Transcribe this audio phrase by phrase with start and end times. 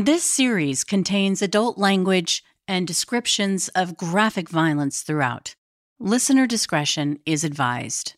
[0.00, 5.56] This series contains adult language and descriptions of graphic violence throughout.
[5.98, 8.14] Listener discretion is advised.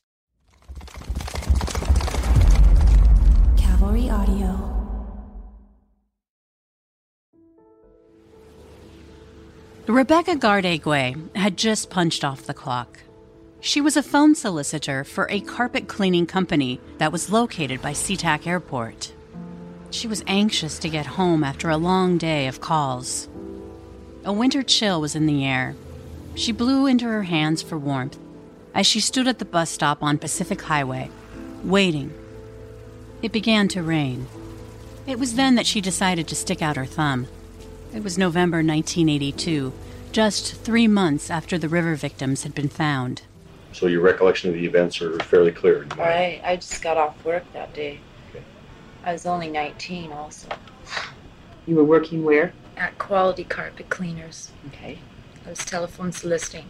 [3.57, 4.77] Cavalry Audio.
[9.87, 12.99] Rebecca Garde Guay had just punched off the clock.
[13.61, 18.47] She was a phone solicitor for a carpet cleaning company that was located by SeaTac
[18.47, 19.15] Airport.
[19.91, 23.29] She was anxious to get home after a long day of calls.
[24.25, 25.75] A winter chill was in the air.
[26.35, 28.19] She blew into her hands for warmth
[28.75, 31.11] as she stood at the bus stop on Pacific Highway,
[31.65, 32.13] waiting.
[33.21, 34.29] It began to rain.
[35.07, 37.27] It was then that she decided to stick out her thumb.
[37.93, 39.73] It was November 1982,
[40.13, 43.23] just three months after the river victims had been found.
[43.73, 45.83] So your recollection of the events are fairly clear.
[45.83, 45.93] in.
[45.93, 47.99] I, I just got off work that day.
[49.05, 50.49] I was only 19 also.
[51.67, 52.53] You were working where?
[52.77, 54.51] At Quality Carpet Cleaners.
[54.69, 54.99] Okay.
[55.47, 56.67] I was telephone soliciting.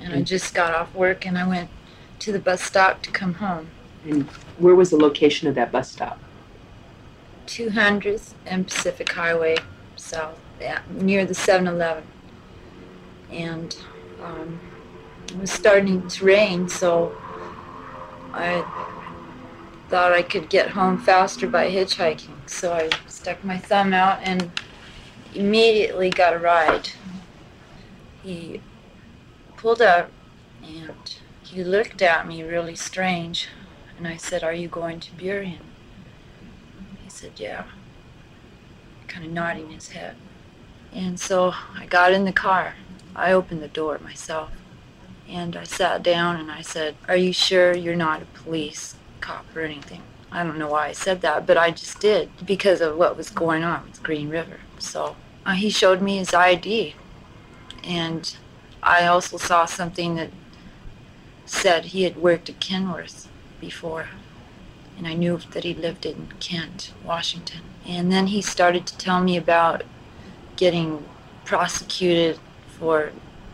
[0.00, 1.70] And I just got off work and I went
[2.20, 3.68] to the bus stop to come home.
[4.04, 4.24] And
[4.58, 6.18] where was the location of that bus stop?
[7.46, 9.56] 200th and Pacific Highway
[9.96, 12.04] South, yeah, near the 7 Eleven.
[13.30, 13.76] And
[14.22, 14.60] um,
[15.28, 17.16] it was starting to rain, so
[18.32, 18.64] I
[19.88, 22.48] thought I could get home faster by hitchhiking.
[22.48, 24.50] So I stuck my thumb out and
[25.34, 26.90] immediately got a ride.
[28.22, 28.60] He
[29.56, 30.10] pulled up
[30.62, 33.48] and he looked at me really strange.
[33.96, 35.60] And I said, Are you going to Burien?
[37.02, 37.64] He said, Yeah.
[39.08, 40.16] Kind of nodding his head.
[40.92, 42.74] And so I got in the car.
[43.16, 44.50] I opened the door myself.
[45.26, 49.44] And I sat down and I said, Are you sure you're not a police cop
[49.54, 50.02] or anything?
[50.30, 53.30] I don't know why I said that, but I just did because of what was
[53.30, 54.60] going on with Green River.
[54.78, 55.16] So
[55.46, 56.94] uh, he showed me his ID.
[57.82, 58.36] And
[58.82, 60.30] I also saw something that
[61.46, 63.28] said he had worked at Kenworth
[63.60, 64.08] before
[64.98, 67.60] and I knew that he lived in Kent, Washington.
[67.86, 69.84] And then he started to tell me about
[70.56, 71.04] getting
[71.44, 72.38] prosecuted
[72.78, 73.12] for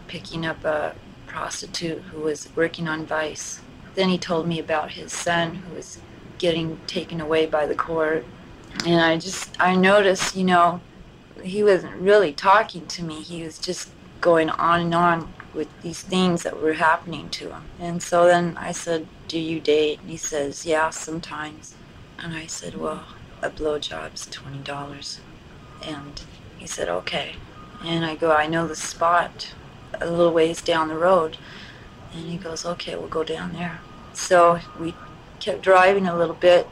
[0.09, 0.97] picking up a
[1.27, 3.61] prostitute who was working on Vice.
[3.95, 5.99] Then he told me about his son who was
[6.39, 8.25] getting taken away by the court.
[8.85, 10.81] And I just, I noticed, you know,
[11.43, 13.21] he wasn't really talking to me.
[13.23, 13.91] He was just
[14.21, 17.63] going on and on with these things that were happening to him.
[17.79, 20.01] And so then I said, Do you date?
[20.01, 21.75] And he says, Yeah, sometimes.
[22.19, 23.05] And I said, Well,
[23.43, 25.19] a blowjob's $20.
[25.85, 26.23] And
[26.59, 27.37] he said, Okay.
[27.85, 29.53] And I go, I know the spot
[30.01, 31.37] a little ways down the road.
[32.15, 33.81] And he goes, Okay, we'll go down there.
[34.13, 34.95] So we
[35.41, 36.67] kept driving a little bit,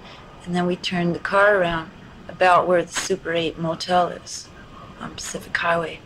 [0.44, 1.90] and then we turned the car around
[2.28, 4.48] about where the Super 8 motel is
[5.00, 6.00] on Pacific Highway.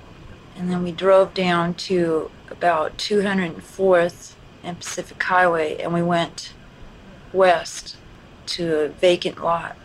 [0.56, 6.52] And then we drove down to about 204th and Pacific Highway, and we went
[7.32, 7.96] west
[8.46, 9.76] to a vacant lot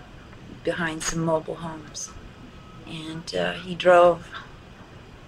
[0.64, 2.10] behind some mobile homes.
[2.88, 4.28] And uh, he drove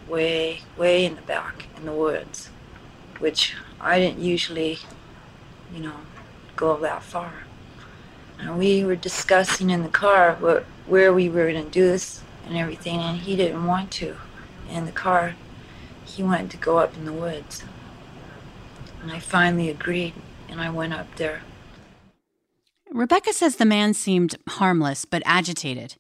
[0.08, 2.50] way, way in the back in the woods,
[3.20, 4.80] which I didn't usually,
[5.74, 5.96] you know,
[6.56, 7.34] go that far.
[8.40, 12.22] And we were discussing in the car what, where we were going to do this
[12.46, 14.16] and everything, and he didn't want to.
[14.70, 15.36] In the car,
[16.06, 17.64] he wanted to go up in the woods.
[19.02, 20.14] And I finally agreed,
[20.50, 21.42] and I went up there.
[22.90, 25.96] Rebecca says the man seemed harmless but agitated.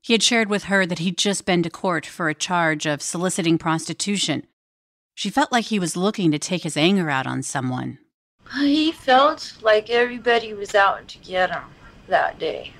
[0.00, 3.02] He had shared with her that he'd just been to court for a charge of
[3.02, 4.46] soliciting prostitution.
[5.14, 7.98] She felt like he was looking to take his anger out on someone.
[8.58, 11.64] He felt like everybody was out to get him
[12.08, 12.72] that day.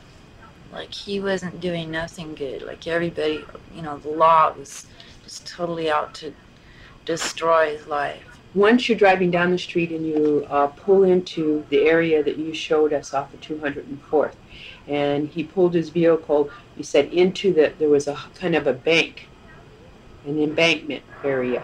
[0.73, 2.63] Like he wasn't doing nothing good.
[2.63, 4.87] Like everybody, you know, the law was
[5.25, 6.33] just totally out to
[7.05, 8.23] destroy his life.
[8.55, 12.53] Once you're driving down the street and you uh, pull into the area that you
[12.53, 14.35] showed us off of 204th,
[14.89, 18.73] and he pulled his vehicle, you said into the, there was a kind of a
[18.73, 19.29] bank,
[20.27, 21.63] an embankment area,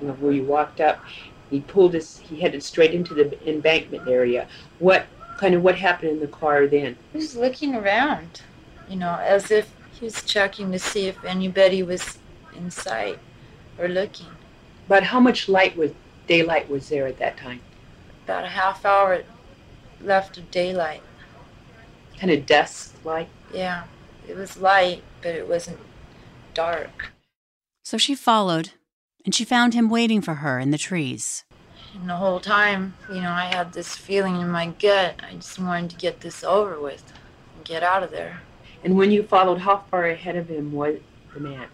[0.00, 1.04] you know, where you walked up.
[1.50, 4.46] He pulled his, he headed straight into the embankment area.
[4.78, 5.06] What
[5.38, 6.96] kind of what happened in the car then?
[7.12, 8.42] He was looking around,
[8.88, 12.18] you know, as if he was checking to see if anybody was
[12.56, 13.18] in sight
[13.78, 14.26] or looking.
[14.86, 15.92] But how much light was
[16.26, 17.60] daylight was there at that time?
[18.24, 19.22] About a half hour
[20.00, 21.02] left of daylight.
[22.18, 23.28] Kind of dusk light.
[23.52, 23.84] Yeah,
[24.28, 25.78] it was light, but it wasn't
[26.54, 27.12] dark.
[27.84, 28.70] So she followed,
[29.24, 31.44] and she found him waiting for her in the trees.
[31.94, 35.16] And the whole time, you know, I had this feeling in my gut.
[35.28, 37.12] I just wanted to get this over with
[37.56, 38.40] and get out of there.
[38.84, 40.98] And when you followed, how far ahead of him was
[41.34, 41.66] the man?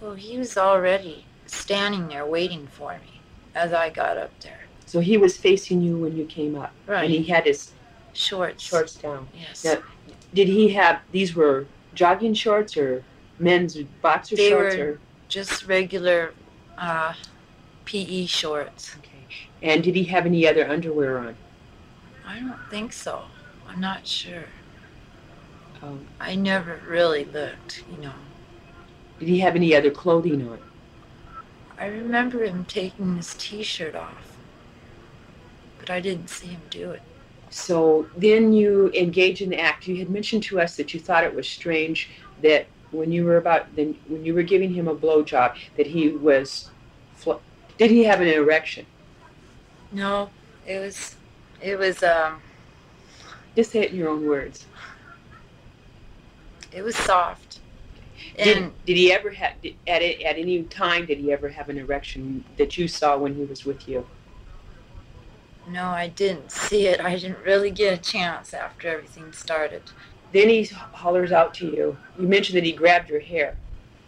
[0.00, 3.20] Well, he was already standing there waiting for me
[3.54, 4.60] as I got up there.
[4.86, 7.04] So he was facing you when you came up, Right.
[7.04, 7.72] and he had his
[8.12, 8.62] Shorts.
[8.62, 9.28] shorts down.
[9.38, 9.64] Yes.
[9.64, 9.78] Now,
[10.34, 13.02] did he have these were jogging shorts or
[13.38, 16.32] men's boxer They shorts were- or Just regular
[16.80, 17.14] uh,
[17.84, 18.96] PE shorts.
[18.98, 19.10] okay?
[19.62, 21.36] And did he have any other underwear on?
[22.26, 23.22] I don't think so.
[23.68, 24.44] I'm not sure.
[25.82, 28.12] Um, I never really looked, you know.
[29.18, 30.58] did he have any other clothing on?
[31.78, 34.36] I remember him taking his t-shirt off,
[35.78, 37.02] but I didn't see him do it.
[37.48, 39.88] So then you engage in the act.
[39.88, 42.10] You had mentioned to us that you thought it was strange
[42.42, 46.08] that when you were about then when you were giving him a blowjob that he
[46.10, 46.70] was.
[47.78, 48.84] Did he have an erection?
[49.90, 50.28] No,
[50.66, 51.16] it was,
[51.62, 52.42] it was, um,
[53.56, 54.66] Just say it in your own words.
[56.72, 57.60] it was soft.
[58.36, 59.54] Did, And did he ever have
[59.86, 63.34] at it, at any time did he ever have an erection that you saw when
[63.34, 64.06] he was with you?
[65.68, 67.00] no, I didn't see it.
[67.00, 69.82] I didn't really get a chance after everything started.
[70.32, 71.96] Then he hollers out to you.
[72.18, 73.56] You mentioned that he grabbed your hair.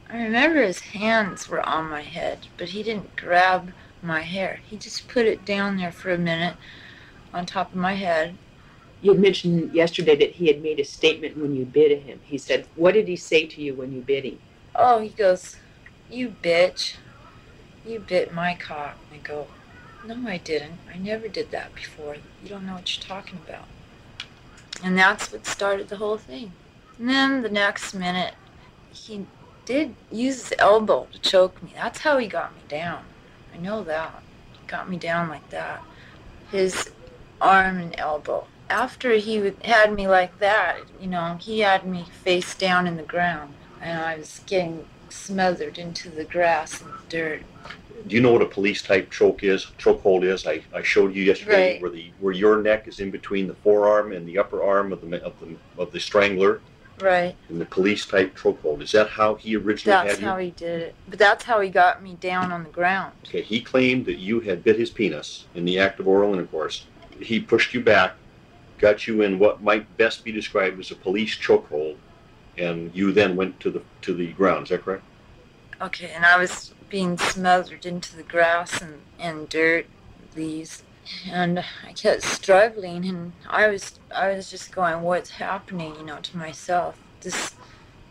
[0.09, 3.73] I remember his hands were on my head, but he didn't grab
[4.03, 4.61] my hair.
[4.69, 6.57] He just put it down there for a minute
[7.33, 8.37] on top of my head.
[9.01, 12.21] You had mentioned yesterday that he had made a statement when you bid him.
[12.25, 14.39] He said, "What did he say to you when you bid him?"
[14.75, 15.57] Oh, he goes,
[16.09, 16.95] You bitch.
[17.85, 18.97] You bit my cock.
[19.13, 19.49] I go,
[20.07, 20.79] No, I didn't.
[20.93, 22.17] I never did that before.
[22.43, 23.67] You don't know what you're talking about.
[24.82, 26.52] And that's what started the whole thing.
[26.99, 28.34] And then the next minute,
[28.93, 29.26] he
[29.64, 31.73] did use his elbow to choke me.
[31.75, 33.05] That's how he got me down.
[33.55, 34.23] I know that.
[34.52, 35.82] He got me down like that.
[36.50, 36.90] His
[37.40, 38.46] arm and elbow.
[38.69, 43.02] After he had me like that, you know, he had me face down in the
[43.02, 47.43] ground and I was getting smothered into the grass and dirt.
[48.06, 50.46] Do you know what a police type choke is, chokehold is?
[50.46, 51.82] I, I showed you yesterday Right.
[51.82, 55.00] where the, where your neck is in between the forearm and the upper arm of
[55.08, 56.60] the, of the, of the strangler
[57.00, 57.34] Right.
[57.49, 58.82] in the police type chokehold.
[58.82, 60.25] Is that how he originally That's had you?
[60.26, 60.94] That's how he did it.
[61.08, 63.12] But that's how he got me down on the ground.
[63.26, 66.87] Okay, he claimed that you had bit his penis in the act of oral intercourse.
[67.20, 68.14] He pushed you back,
[68.78, 71.96] got you in what might best be described as a police chokehold,
[72.58, 74.64] and you then went to the to the ground.
[74.64, 75.02] Is that correct?
[75.81, 79.87] Okay, and I was being smothered into the grass and, and dirt,
[80.37, 80.83] leaves.
[81.27, 86.19] And I kept struggling and I was I was just going, What's happening, you know,
[86.21, 86.99] to myself.
[87.23, 87.55] This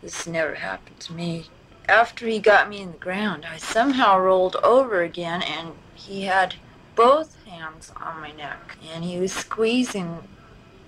[0.02, 1.46] this never happened to me.
[1.88, 6.56] After he got me in the ground, I somehow rolled over again and he had
[6.96, 10.26] both hands on my neck and he was squeezing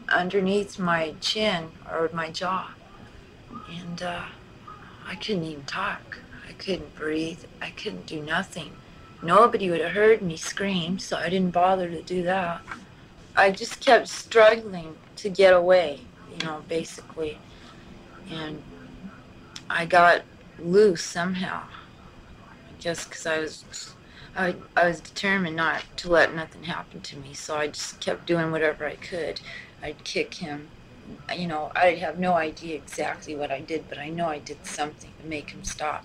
[0.09, 2.73] underneath my chin or my jaw.
[3.71, 4.25] And uh,
[5.07, 6.19] I couldn't even talk.
[6.59, 7.45] Couldn't breathe.
[7.61, 8.73] I couldn't do nothing.
[9.23, 12.61] Nobody would have heard me scream, so I didn't bother to do that.
[13.37, 17.39] I just kept struggling to get away, you know, basically.
[18.31, 18.63] And
[19.69, 20.23] I got
[20.59, 21.63] loose somehow.
[22.81, 23.95] Guess because I was,
[24.37, 28.27] I, I was determined not to let nothing happen to me, so I just kept
[28.27, 29.41] doing whatever I could.
[29.83, 30.69] I'd kick him.
[31.35, 34.65] You know, I have no idea exactly what I did, but I know I did
[34.67, 36.05] something to make him stop.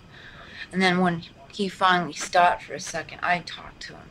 [0.71, 4.09] And then when he finally stopped for a second, I talked to him.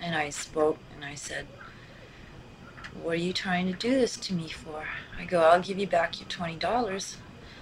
[0.00, 1.46] And I spoke and I said,
[3.00, 4.84] What are you trying to do this to me for?
[5.18, 7.16] I go, I'll give you back your $20.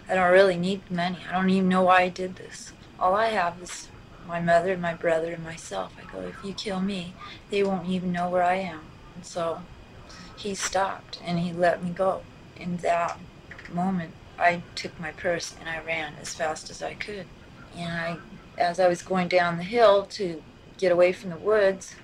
[0.08, 1.18] I don't really need money.
[1.28, 2.72] I don't even know why I did this.
[2.98, 3.88] All I have is
[4.26, 5.92] my mother, my brother, and myself.
[5.98, 7.14] I go, If you kill me,
[7.50, 8.80] they won't even know where I am.
[9.14, 9.62] And so
[10.36, 12.22] he stopped and he let me go.
[12.56, 13.18] In that
[13.72, 17.26] moment, I took my purse and I ran as fast as I could.
[17.76, 18.18] And I,
[18.58, 20.42] as I was going down the hill to
[20.78, 21.96] get away from the woods,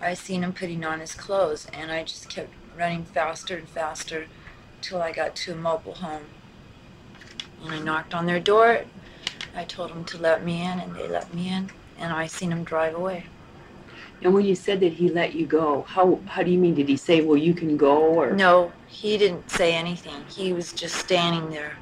[0.00, 4.26] I seen him putting on his clothes, and I just kept running faster and faster
[4.80, 6.24] till I got to a mobile home.
[7.64, 8.84] And I knocked on their door.
[9.56, 11.70] I told them to let me in, and they let me in.
[11.98, 13.26] And I seen him drive away.
[14.22, 16.74] And when you said that he let you go, how how do you mean?
[16.74, 20.24] Did he say, "Well, you can go," or No, he didn't say anything.
[20.28, 21.76] He was just standing there,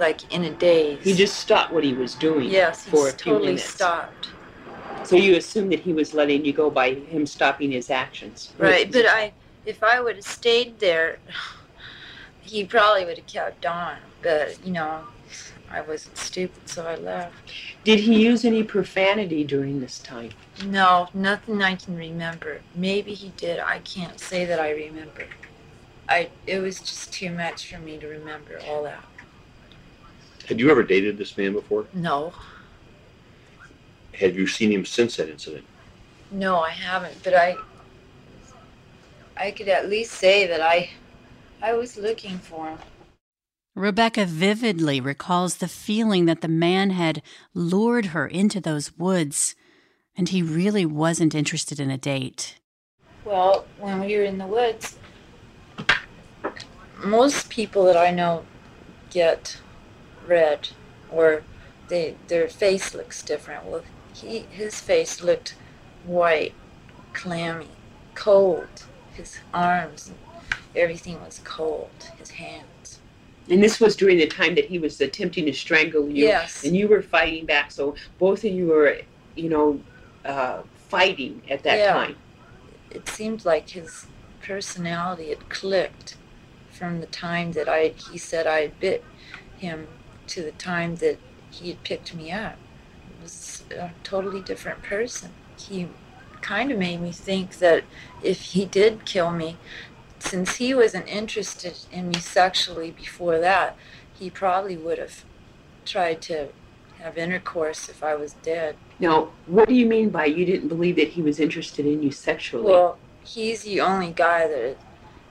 [0.00, 1.04] like in a daze.
[1.04, 2.50] he just stopped what he was doing?
[2.50, 3.72] yes, he for a few totally minutes.
[3.72, 4.30] stopped.
[5.04, 8.90] So you assume that he was letting you go by him stopping his actions, Right,
[8.90, 9.32] but I,
[9.64, 11.18] if I would have stayed there,
[12.40, 13.96] he probably would have kept on.
[14.22, 15.04] But you know,
[15.70, 17.34] I wasn't stupid, so I left.
[17.84, 20.30] did he use any profanity during this time?
[20.64, 22.60] No, nothing I can remember.
[22.74, 23.60] Maybe he did.
[23.60, 25.24] I can't say that I remember.
[26.08, 29.04] I it was just too much for me to remember all that.
[30.48, 31.86] Had you ever dated this man before?
[31.92, 32.32] No,
[34.14, 35.64] Had you seen him since that incident?
[36.32, 37.22] no, I haven't.
[37.24, 37.56] But I,
[39.36, 40.90] I could at least say that I,
[41.62, 42.78] I was looking for him.
[43.74, 47.22] Rebecca vividly recalls the feeling that the man had
[47.54, 49.54] lured her into those woods,
[50.16, 52.58] and he really wasn't interested in a date.
[53.24, 54.98] Well, when we were in the woods,
[57.04, 58.44] most people that I know
[59.10, 59.58] get
[60.26, 60.68] red
[61.10, 61.42] or
[61.88, 63.64] they their face looks different.
[63.66, 63.82] Well,
[64.14, 65.54] he his face looked
[66.04, 66.54] white,
[67.12, 67.68] clammy,
[68.14, 68.68] cold.
[69.14, 70.16] His arms and
[70.74, 71.90] everything was cold.
[72.18, 73.00] His hands.
[73.50, 76.26] And this was during the time that he was attempting to strangle you.
[76.26, 76.64] Yes.
[76.64, 77.72] And you were fighting back.
[77.72, 78.98] So both of you were,
[79.34, 79.80] you know,
[80.24, 81.92] uh, fighting at that Yeah.
[81.92, 82.16] time.
[82.90, 84.06] It seemed like his
[84.42, 86.16] personality had clicked
[86.70, 89.04] from the time that I he said I had bit
[89.58, 89.86] him
[90.30, 91.18] to the time that
[91.50, 92.56] he had picked me up.
[93.10, 95.30] It was a totally different person.
[95.56, 95.88] He
[96.40, 97.84] kind of made me think that
[98.22, 99.56] if he did kill me,
[100.18, 103.76] since he wasn't interested in me sexually before that,
[104.12, 105.24] he probably would have
[105.84, 106.48] tried to
[106.98, 108.76] have intercourse if I was dead.
[108.98, 112.10] Now, what do you mean by you didn't believe that he was interested in you
[112.12, 112.70] sexually?
[112.70, 114.76] Well, he's the only guy that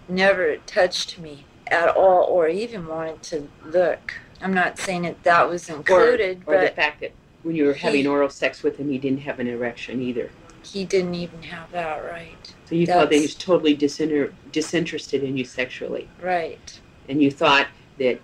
[0.08, 4.16] never touched me at all or even wanted to look.
[4.42, 7.12] I'm not saying that that was included, or the but fact that
[7.44, 10.30] when you were having he- oral sex with him, he didn't have an erection either.
[10.62, 12.54] he didn't even have that right.
[12.66, 16.80] So you thought that he That's- was totally disinter- disinterested in you sexually, Right.
[17.08, 17.68] and you thought
[17.98, 18.20] that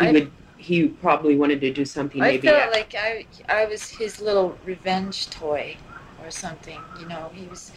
[0.00, 0.30] he I- would.
[0.58, 2.20] He probably wanted to do something.
[2.20, 5.78] I Maybe felt like I, I was his little revenge toy
[6.22, 6.78] or something.
[7.00, 7.72] You know, he was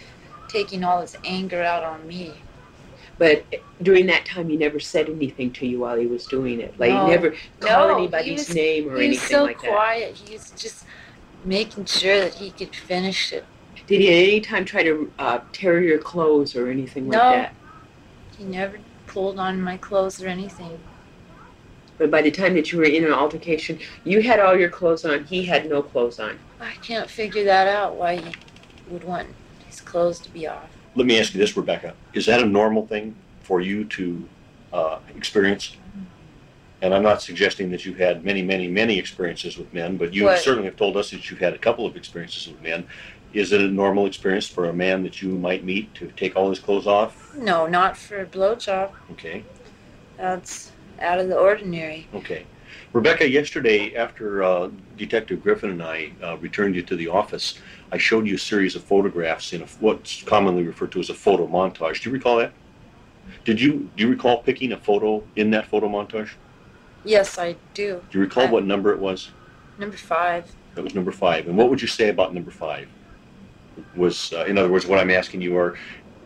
[0.49, 2.33] taking all his anger out on me.
[3.17, 3.45] But
[3.81, 6.73] during that time, he never said anything to you while he was doing it.
[6.79, 7.05] Like No.
[7.05, 7.29] he never
[7.59, 9.39] called No, anybody's was- name or anything.
[9.41, 9.61] like that.
[9.61, 10.15] he was so quiet.
[10.15, 10.85] He was just
[11.45, 13.45] making sure that he could finish it.
[13.85, 17.31] Did he at any time try to uh, tear your clothes or anything like No.
[17.31, 17.53] that?
[18.37, 20.79] He never pulled on my clothes or anything.
[21.99, 25.05] But by the time that you were in an altercation, you had all your clothes
[25.05, 25.25] on.
[25.25, 26.39] He had no clothes on.
[26.59, 27.95] I can't figure that out.
[27.95, 28.31] Why he
[28.89, 29.27] would want
[29.67, 30.69] his clothes to be off.
[30.95, 31.93] Let me ask you this, Rebecca.
[32.13, 34.29] Is that a normal thing for you to
[34.71, 35.77] uh, experience?
[36.81, 40.23] And I'm not suggesting that you've had many, many, many experiences with men, but you
[40.37, 42.85] certainly have told us that you've had a couple of experiences with men.
[43.31, 46.49] Is it a normal experience for a man that you might meet to take all
[46.49, 47.33] his clothes off?
[47.35, 48.91] No, not for a blowjob.
[49.11, 49.43] Okay,
[50.17, 52.07] That's out of the ordinary.
[52.13, 52.45] okay.
[52.91, 57.57] Rebecca, yesterday after uh, Detective Griffin and I uh, returned you to the office,
[57.93, 61.13] I showed you a series of photographs in a, what's commonly referred to as a
[61.13, 62.01] photo montage.
[62.01, 62.51] Do you recall that?
[63.45, 66.31] Did you do you recall picking a photo in that photo montage?
[67.05, 68.01] Yes, I do.
[68.09, 69.29] Do you recall I- what number it was?
[69.77, 70.51] Number five.
[70.73, 71.47] That was number five.
[71.47, 72.87] And what would you say about number five?
[73.95, 75.77] Was uh, in other words, what I'm asking you are,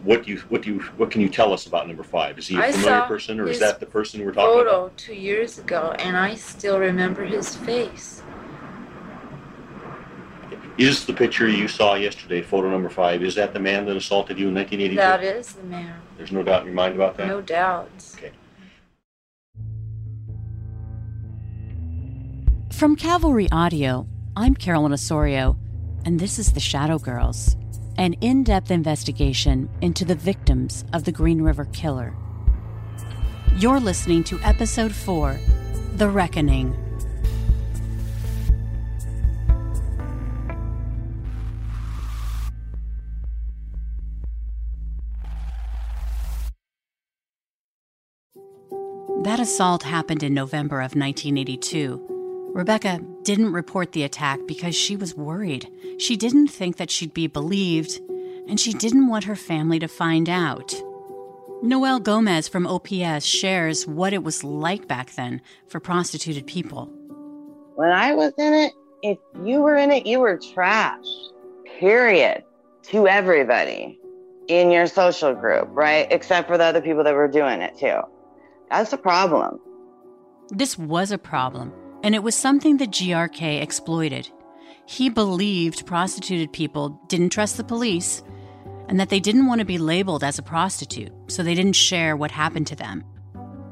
[0.04, 2.40] what do you what do you what can you tell us about number five?
[2.40, 4.72] Is he a I familiar person, or is that the person we're talking about?
[4.72, 8.24] Photo two years ago, and I still remember his face.
[10.78, 14.38] Is the picture you saw yesterday, photo number five, is that the man that assaulted
[14.38, 14.96] you in 1982?
[14.96, 17.28] That is the man, There's no doubt in your mind about that.
[17.28, 18.16] no doubts.
[18.16, 18.32] Okay.
[22.72, 25.58] From Cavalry Audio, I'm Carolyn Osorio,
[26.06, 27.56] and this is The Shadow Girls,
[27.98, 32.16] an in depth investigation into the victims of the Green River Killer.
[33.56, 35.40] You're listening to Episode 4
[35.96, 36.78] The Reckoning.
[49.28, 52.02] That assault happened in November of 1982.
[52.54, 55.68] Rebecca didn't report the attack because she was worried.
[56.00, 58.00] She didn't think that she'd be believed,
[58.48, 60.74] and she didn't want her family to find out.
[61.62, 66.86] Noelle Gomez from OPS shares what it was like back then for prostituted people.
[67.76, 71.04] When I was in it, if you were in it, you were trash,
[71.78, 72.46] period,
[72.84, 74.00] to everybody
[74.48, 76.08] in your social group, right?
[76.12, 78.00] Except for the other people that were doing it too.
[78.70, 79.60] That's a problem.
[80.50, 84.30] This was a problem, and it was something that GRK exploited.
[84.86, 88.24] He believed prostituted people didn't trust the police
[88.90, 92.16] and that they didn't want to be labeled as a prostitute, so they didn't share
[92.16, 93.04] what happened to them.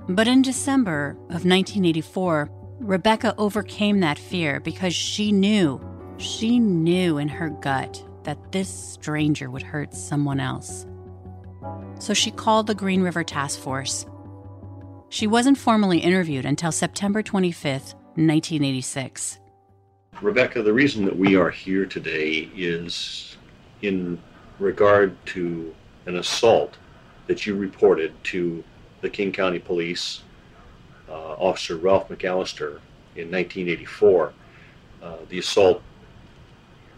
[0.09, 2.49] But in December of 1984,
[2.79, 5.79] Rebecca overcame that fear because she knew,
[6.17, 10.85] she knew in her gut that this stranger would hurt someone else.
[11.99, 14.05] so she called the Green River Task Force.
[15.09, 19.39] She wasn't formally interviewed until September 25th, 1986.
[20.21, 23.37] Rebecca, the reason that we are here today is
[23.81, 24.19] in
[24.59, 25.73] regard to
[26.05, 26.77] an assault
[27.27, 28.63] that you reported to
[29.01, 30.23] the King County Police,
[31.09, 32.79] uh, Officer Ralph McAllister,
[33.15, 34.33] in 1984.
[35.01, 35.81] Uh, the assault,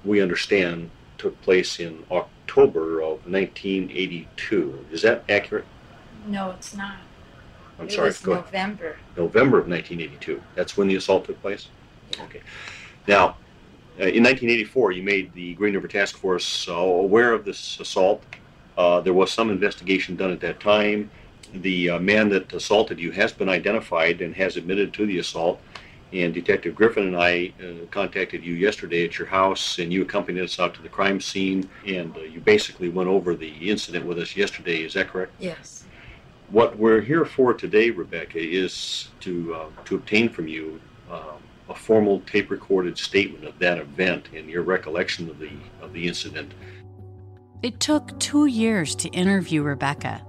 [0.06, 4.86] we understand, took place in October of 1982.
[4.92, 5.66] Is that accurate?
[6.28, 6.98] No, it's not.
[7.80, 8.08] I'm it sorry.
[8.08, 8.46] was Go ahead.
[8.46, 8.98] November.
[9.16, 10.42] November of 1982.
[10.56, 11.68] That's when the assault took place?
[12.20, 12.42] Okay.
[13.08, 13.38] Now,
[14.00, 18.24] uh, in 1984, you made the Green River Task Force uh, aware of this assault.
[18.78, 21.10] Uh, there was some investigation done at that time.
[21.54, 25.60] The uh, man that assaulted you has been identified and has admitted to the assault.
[26.14, 30.42] And Detective Griffin and I uh, contacted you yesterday at your house, and you accompanied
[30.42, 34.20] us out to the crime scene, and uh, you basically went over the incident with
[34.20, 34.84] us yesterday.
[34.84, 35.34] Is that correct?
[35.40, 35.77] Yes.
[36.50, 40.80] What we're here for today, Rebecca, is to uh, to obtain from you
[41.12, 45.52] um, a formal tape-recorded statement of that event and your recollection of the
[45.82, 46.54] of the incident.
[47.64, 50.24] It took two years to interview Rebecca.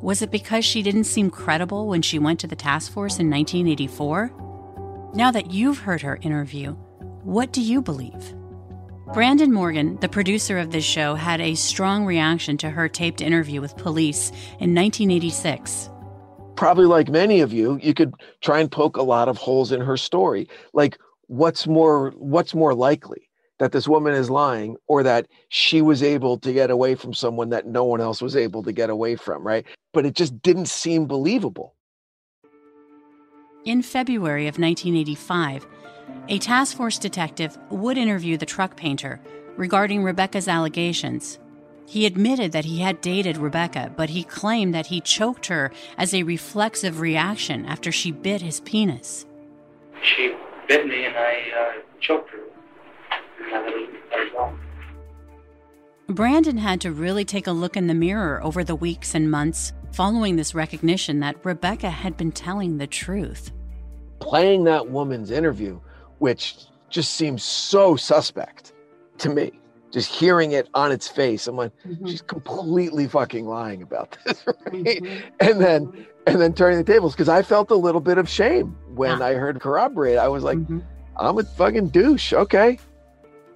[0.00, 3.30] Was it because she didn't seem credible when she went to the task force in
[3.30, 5.12] 1984?
[5.14, 6.72] Now that you've heard her interview,
[7.22, 8.34] what do you believe?
[9.08, 13.60] Brandon Morgan, the producer of this show, had a strong reaction to her taped interview
[13.60, 15.90] with police in 1986.
[16.56, 19.80] Probably like many of you, you could try and poke a lot of holes in
[19.80, 20.48] her story.
[20.72, 23.28] Like what's more what's more likely?
[23.58, 27.50] That this woman is lying or that she was able to get away from someone
[27.50, 29.66] that no one else was able to get away from, right?
[29.92, 31.74] But it just didn't seem believable.
[33.64, 35.66] In February of 1985,
[36.28, 39.20] a task force detective would interview the truck painter
[39.56, 41.38] regarding Rebecca's allegations.
[41.86, 46.14] He admitted that he had dated Rebecca, but he claimed that he choked her as
[46.14, 49.26] a reflexive reaction after she bit his penis.
[50.02, 50.34] She
[50.68, 52.38] bit me and I uh, choked her.
[53.44, 54.54] And that was, that was all.
[56.08, 59.72] Brandon had to really take a look in the mirror over the weeks and months
[59.92, 63.52] following this recognition that Rebecca had been telling the truth.
[64.20, 65.80] Playing that woman's interview,
[66.22, 66.54] which
[66.88, 68.72] just seems so suspect
[69.18, 69.50] to me,
[69.90, 72.08] just hearing it on its face, I'm like, Mhm.
[72.08, 74.72] she's completely fucking lying about this, right?
[75.02, 75.22] Mhm.
[75.40, 78.76] And then and then turning the tables because I felt a little bit of shame
[78.94, 79.26] when Yeah.
[79.26, 80.16] I heard corroborate.
[80.16, 80.82] I was like, Mhm.
[81.16, 82.32] I'm a fucking douche.
[82.32, 82.78] Okay.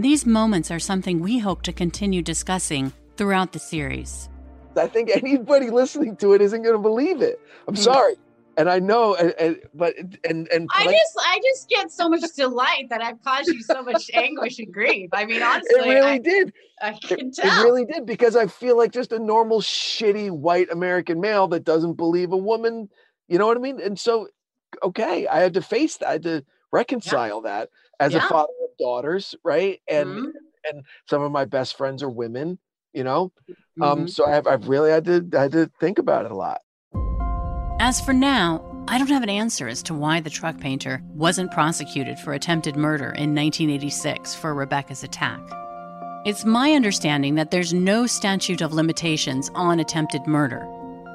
[0.01, 4.29] These moments are something we hope to continue discussing throughout the series.
[4.77, 7.39] I think anybody listening to it isn't going to believe it.
[7.69, 7.79] I'm Mm.
[7.79, 8.15] sorry,
[8.57, 9.95] and I know, and, and but
[10.29, 13.83] and and I just I just get so much delight that I've caused you so
[13.83, 15.11] much anguish and grief.
[15.13, 16.53] I mean, honestly, it really I, did.
[16.83, 17.63] I It, can it tell.
[17.63, 21.95] really did because I feel like just a normal shitty white American male that doesn't
[21.95, 22.89] believe a woman.
[23.29, 23.81] You know what I mean?
[23.81, 24.29] And so,
[24.83, 26.09] okay, I had to face that.
[26.09, 29.81] I had to reconcile that as a father of daughters, right?
[29.89, 30.33] And Mhm.
[30.69, 32.59] and some of my best friends are women.
[32.93, 33.33] You know,
[33.79, 33.83] Mm-hmm.
[33.83, 36.61] um, so I've I've really had to I had to think about it a lot.
[37.79, 41.53] As for now, I don't have an answer as to why the truck painter wasn't
[41.53, 45.41] prosecuted for attempted murder in 1986 for Rebecca's attack.
[46.25, 50.67] It's my understanding that there's no statute of limitations on attempted murder.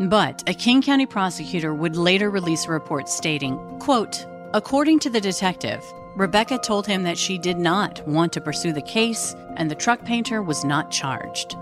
[0.02, 5.22] But a King County prosecutor would later release a report stating, quote, According to the
[5.22, 5.84] detective,
[6.16, 10.06] Rebecca told him that she did not want to pursue the case and the truck
[10.06, 11.56] painter was not charged.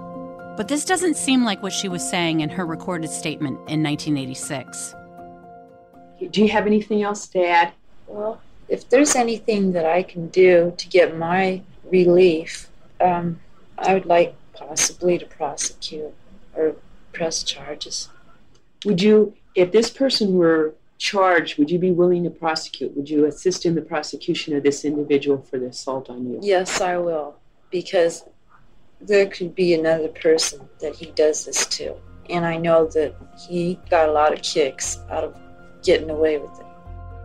[0.59, 4.93] But this doesn't seem like what she was saying in her recorded statement in 1986.
[6.31, 7.71] Do you have anything else to add?
[8.07, 12.67] Well, if there's anything that I can do to get my relief,
[12.99, 13.39] um,
[13.77, 16.13] I would like possibly to prosecute
[16.53, 16.75] or
[17.13, 18.09] press charges.
[18.83, 22.97] Would you, if this person were charged, would you be willing to prosecute?
[22.97, 26.39] Would you assist in the prosecution of this individual for the assault on you?
[26.41, 27.37] Yes, I will,
[27.71, 28.25] because
[29.01, 31.95] there could be another person that he does this to.
[32.29, 33.15] And I know that
[33.47, 35.35] he got a lot of kicks out of
[35.83, 36.65] getting away with it.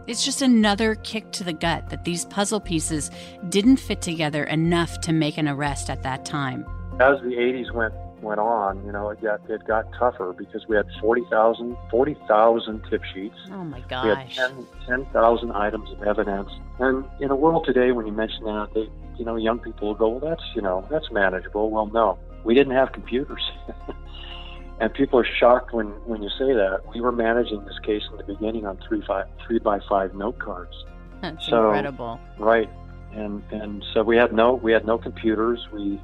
[0.07, 3.11] It's just another kick to the gut that these puzzle pieces
[3.49, 6.67] didn't fit together enough to make an arrest at that time.
[7.01, 10.77] as the 80s went went on, you know, it got it got tougher because we
[10.77, 13.37] had 40,000 40,000 tip sheets.
[13.51, 14.05] Oh my gosh!
[14.05, 14.87] We had gosh.
[14.87, 16.51] 10 10,000 items of evidence.
[16.79, 19.95] And in a world today, when you mention that, they, you know, young people will
[19.95, 21.71] go, well, that's, you know, that's manageable.
[21.71, 23.43] Well, no, we didn't have computers.
[24.81, 26.81] and people are shocked when, when you say that.
[26.93, 30.39] We were managing this case in the beginning on three, five, three by five note
[30.39, 30.75] cards.
[31.21, 32.21] That's so- incredible.
[32.39, 32.69] Right,
[33.13, 35.67] and and so we had no we had no computers.
[35.73, 36.01] We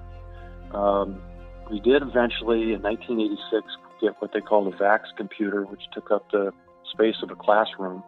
[0.73, 1.21] um,
[1.71, 3.67] we did eventually in 1986
[4.01, 6.53] get what they called a VAX computer, which took up the
[6.93, 8.03] space of a classroom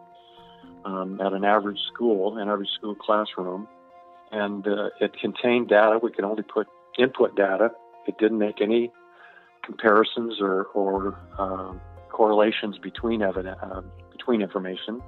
[0.85, 3.67] um, at an average school, an average school classroom.
[4.31, 5.99] And uh, it contained data.
[6.01, 7.71] We could only put input data.
[8.07, 8.91] It didn't make any
[9.63, 11.73] comparisons or, or uh,
[12.09, 15.01] correlations between uh, between information.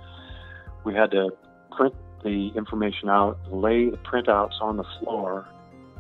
[0.84, 1.32] We had to
[1.76, 5.48] print the information out, lay the printouts on the floor,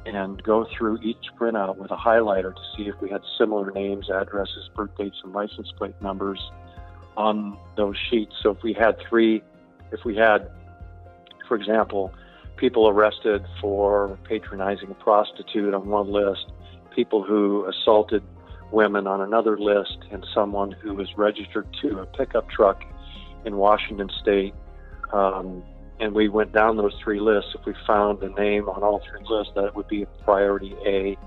[0.05, 4.09] and go through each printout with a highlighter to see if we had similar names,
[4.09, 6.39] addresses, birth dates, and license plate numbers
[7.17, 8.33] on those sheets.
[8.43, 9.41] So if we had three,
[9.91, 10.49] if we had,
[11.47, 12.13] for example,
[12.57, 16.51] people arrested for patronizing a prostitute on one list,
[16.95, 18.23] people who assaulted
[18.71, 22.83] women on another list, and someone who was registered to a pickup truck
[23.45, 24.53] in Washington State.
[25.13, 25.63] Um,
[25.99, 27.51] and we went down those three lists.
[27.55, 31.17] If we found a name on all three lists, that would be a priority A.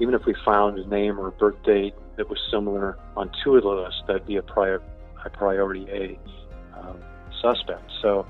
[0.00, 3.56] Even if we found a name or a birth date that was similar on two
[3.56, 4.80] of the lists, that'd be a, prior,
[5.24, 6.98] a priority A um,
[7.40, 7.90] suspect.
[8.02, 8.26] So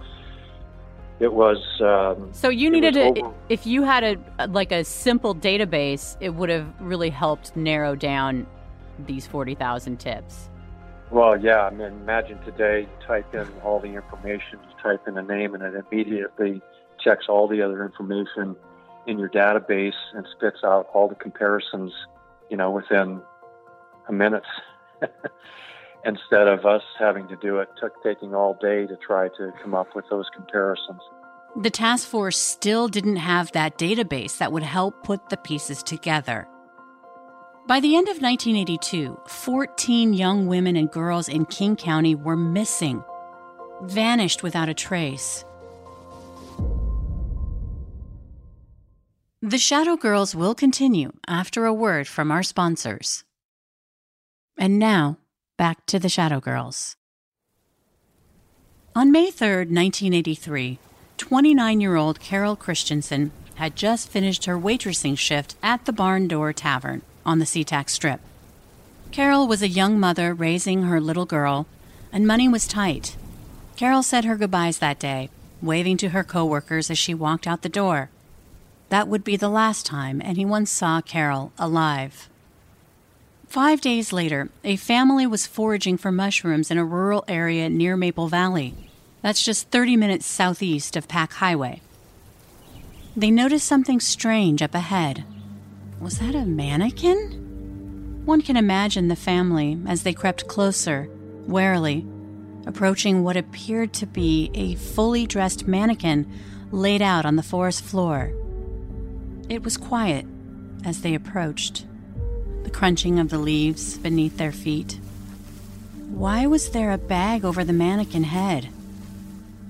[1.20, 1.59] it was.
[1.81, 6.48] Um, so you needed to, if you had a like a simple database, it would
[6.48, 8.46] have really helped narrow down
[9.07, 10.48] these forty thousand tips.
[11.11, 11.62] Well, yeah.
[11.62, 15.55] I mean, imagine today, you type in all the information, you type in a name,
[15.55, 16.61] and it immediately
[17.03, 18.57] checks all the other information
[19.07, 21.92] in your database and spits out all the comparisons,
[22.51, 23.23] you know, within
[24.09, 24.44] a minute.
[26.05, 29.75] Instead of us having to do it, took taking all day to try to come
[29.75, 31.01] up with those comparisons.
[31.57, 36.47] The task force still didn't have that database that would help put the pieces together.
[37.68, 43.04] By the end of 1982, 14 young women and girls in King County were missing,
[43.83, 45.44] vanished without a trace.
[49.42, 53.24] The Shadow Girls will continue after a word from our sponsors.
[54.57, 55.18] And now,
[55.59, 56.96] back to the Shadow Girls.
[58.96, 60.78] On May 3, 1983,
[61.18, 66.54] 29 year old Carol Christensen had just finished her waitressing shift at the Barn Door
[66.54, 68.20] Tavern on the SeaTac Strip.
[69.11, 71.66] Carol was a young mother raising her little girl,
[72.12, 73.16] and money was tight.
[73.76, 75.31] Carol said her goodbyes that day,
[75.62, 78.11] waving to her coworkers as she walked out the door.
[78.88, 82.28] That would be the last time anyone saw Carol alive.
[83.48, 88.28] Five days later, a family was foraging for mushrooms in a rural area near Maple
[88.28, 88.74] Valley.
[89.22, 91.81] That's just 30 minutes southeast of Pac Highway.
[93.16, 95.24] They noticed something strange up ahead.
[96.00, 98.22] Was that a mannequin?
[98.24, 101.08] One can imagine the family as they crept closer,
[101.48, 102.06] warily,
[102.66, 106.30] approaching what appeared to be a fully dressed mannequin
[106.70, 108.32] laid out on the forest floor.
[109.48, 110.24] It was quiet
[110.84, 111.84] as they approached,
[112.62, 115.00] the crunching of the leaves beneath their feet.
[116.11, 118.68] Why was there a bag over the mannequin head?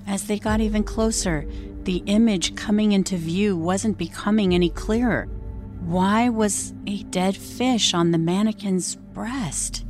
[0.05, 1.47] As they got even closer,
[1.83, 5.27] the image coming into view wasn't becoming any clearer.
[5.89, 9.85] Why was a dead fish on the mannequin's breast?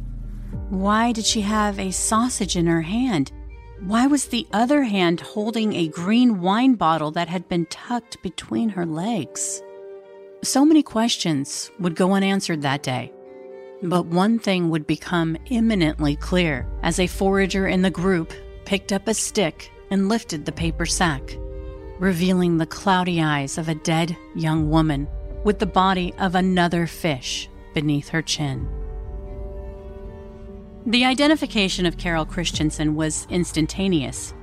[0.69, 3.33] Why did she have a sausage in her hand?
[3.81, 8.69] Why was the other hand holding a green wine bottle that had been tucked between
[8.69, 9.61] her legs?
[10.41, 13.11] So many questions would go unanswered that day.
[13.83, 18.31] But one thing would become imminently clear as a forager in the group
[18.63, 21.35] picked up a stick and lifted the paper sack,
[21.99, 25.09] revealing the cloudy eyes of a dead young woman
[25.43, 28.67] with the body of another fish beneath her chin.
[30.85, 34.33] The identification of Carol Christensen was instantaneous.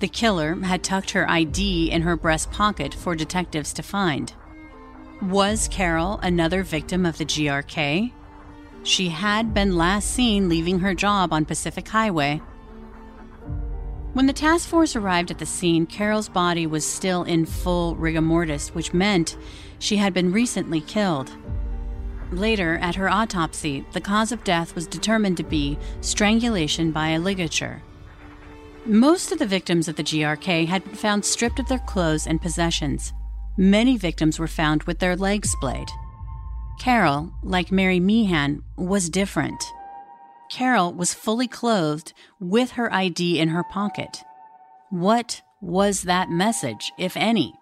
[0.00, 4.32] The killer had tucked her ID in her breast pocket for detectives to find.
[5.22, 8.12] Was Carol another victim of the GRK?
[8.82, 12.40] She had been last seen leaving her job on Pacific Highway.
[14.14, 18.22] When the task force arrived at the scene, Carol's body was still in full rigor
[18.22, 19.36] mortis, which meant
[19.80, 21.32] she had been recently killed.
[22.30, 27.18] Later, at her autopsy, the cause of death was determined to be strangulation by a
[27.18, 27.82] ligature.
[28.86, 32.40] Most of the victims of the GRK had been found stripped of their clothes and
[32.40, 33.12] possessions.
[33.56, 35.88] Many victims were found with their legs splayed.
[36.78, 39.62] Carol, like Mary Meehan, was different.
[40.50, 44.22] Carol was fully clothed with her ID in her pocket.
[44.88, 47.59] What was that message, if any?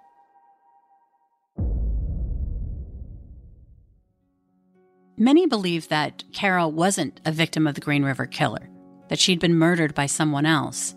[5.21, 8.71] Many believe that Carol wasn't a victim of the Green River Killer,
[9.09, 10.95] that she'd been murdered by someone else.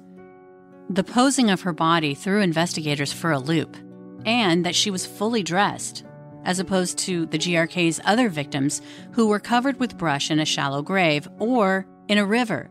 [0.92, 3.76] The posing of her body threw investigators for a loop,
[4.24, 6.06] and that she was fully dressed.
[6.44, 8.82] as opposed to the GRK's other victims
[9.12, 12.70] who were covered with brush in a shallow grave or in a river.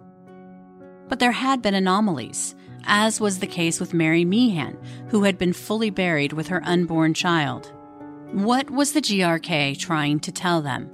[1.08, 4.76] But there had been anomalies, as was the case with Mary Meehan,
[5.08, 7.72] who had been fully buried with her unborn child.
[8.32, 10.90] What was the GRK trying to tell them?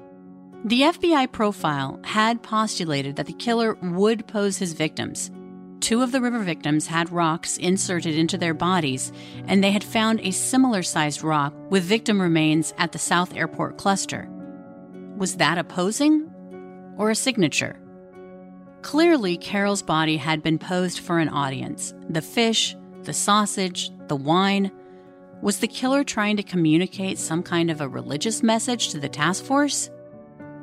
[0.67, 5.31] The FBI profile had postulated that the killer would pose his victims.
[5.79, 9.13] Two of the river victims had rocks inserted into their bodies,
[9.47, 13.79] and they had found a similar sized rock with victim remains at the South Airport
[13.79, 14.29] cluster.
[15.17, 16.29] Was that a posing
[16.99, 17.79] or a signature?
[18.83, 21.95] Clearly, Carol's body had been posed for an audience.
[22.11, 22.75] The fish,
[23.05, 24.73] the sausage, the wine.
[25.43, 29.45] Was the killer trying to communicate some kind of a religious message to the task
[29.45, 29.91] force?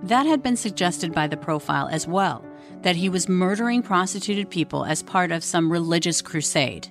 [0.04, 2.44] That had been suggested by the profile as well,
[2.82, 6.90] that he was murdering prostituted people as part of some religious crusade.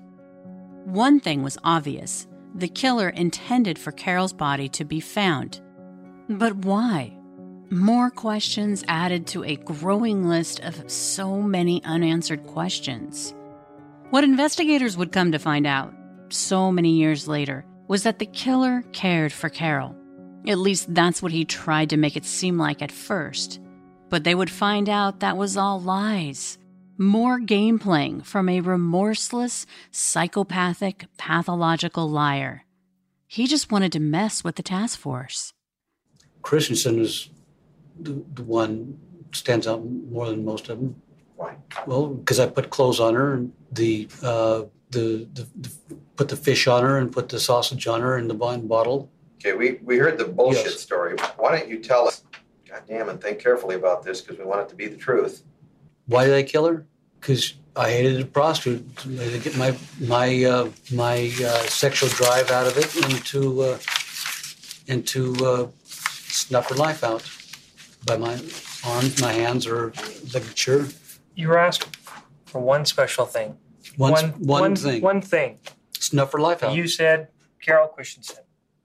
[0.85, 5.61] One thing was obvious the killer intended for Carol's body to be found.
[6.29, 7.17] But why?
[7.71, 13.35] More questions added to a growing list of so many unanswered questions.
[14.11, 15.95] What investigators would come to find out,
[16.29, 19.97] so many years later, was that the killer cared for Carol.
[20.47, 23.61] At least that's what he tried to make it seem like at first.
[24.09, 26.59] But they would find out that was all lies.
[26.99, 32.65] More game playing from a remorseless, psychopathic, pathological liar.
[33.27, 35.55] He just wanted to mess with the task force.
[36.43, 37.31] Christensen is
[37.99, 38.99] the, the one
[39.33, 41.01] stands out more than most of them.
[41.37, 41.57] Why?
[41.87, 45.73] Well, because I put clothes on her and the, uh, the, the, the
[46.17, 49.11] put the fish on her and put the sausage on her and the wine bottle.
[49.45, 50.81] Okay, we, we heard the bullshit Yes.
[50.81, 51.17] story.
[51.37, 52.23] Why don't you tell us?
[52.69, 55.43] God damn, and think carefully about this because we want it to be the truth.
[56.07, 56.87] Why did I kill her?
[57.21, 58.97] Because I hated a prostitute.
[58.99, 63.79] To get my my uh, my uh, sexual drive out of it and to uh,
[64.89, 67.29] and to uh, snuff her life out
[68.07, 68.35] by my
[68.87, 69.93] arms, my hands, or
[70.33, 70.87] ligature.
[71.35, 71.89] You were asked
[72.47, 73.57] for one special thing.
[73.97, 75.03] One one, one one- thing.
[75.03, 75.59] One thing.
[75.99, 76.75] Snuff her life out.
[76.75, 77.29] You said
[77.61, 78.45] Carol Christensen.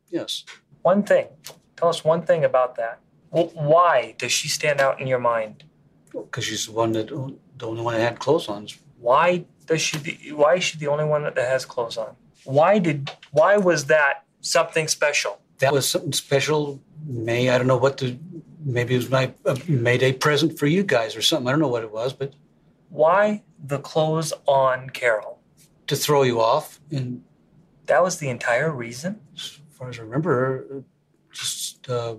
[0.09, 0.43] Yes.
[0.81, 1.27] One thing.
[1.75, 2.99] Tell us one thing about that.
[3.31, 5.63] Wh- Why does she stand out in your mind?
[6.11, 8.67] Because she's the one that the only one that had clothes on.
[8.99, 9.97] Why does she?
[9.97, 12.15] The, why is she the only one that has clothes on?
[12.45, 13.11] Why did?
[13.31, 15.39] Why was that something special?
[15.59, 16.79] That was something special.
[17.05, 18.17] May I don't know what the
[18.65, 21.47] maybe it was my uh, Mayday present for you guys or something.
[21.47, 22.33] I don't know what it was, but
[22.89, 25.39] Why the clothes on Carol?
[25.87, 26.79] to throw you off.
[26.91, 27.23] And
[27.85, 29.21] That was the entire reason.
[29.77, 30.79] As far as I remember, uh,
[31.31, 32.15] just uh,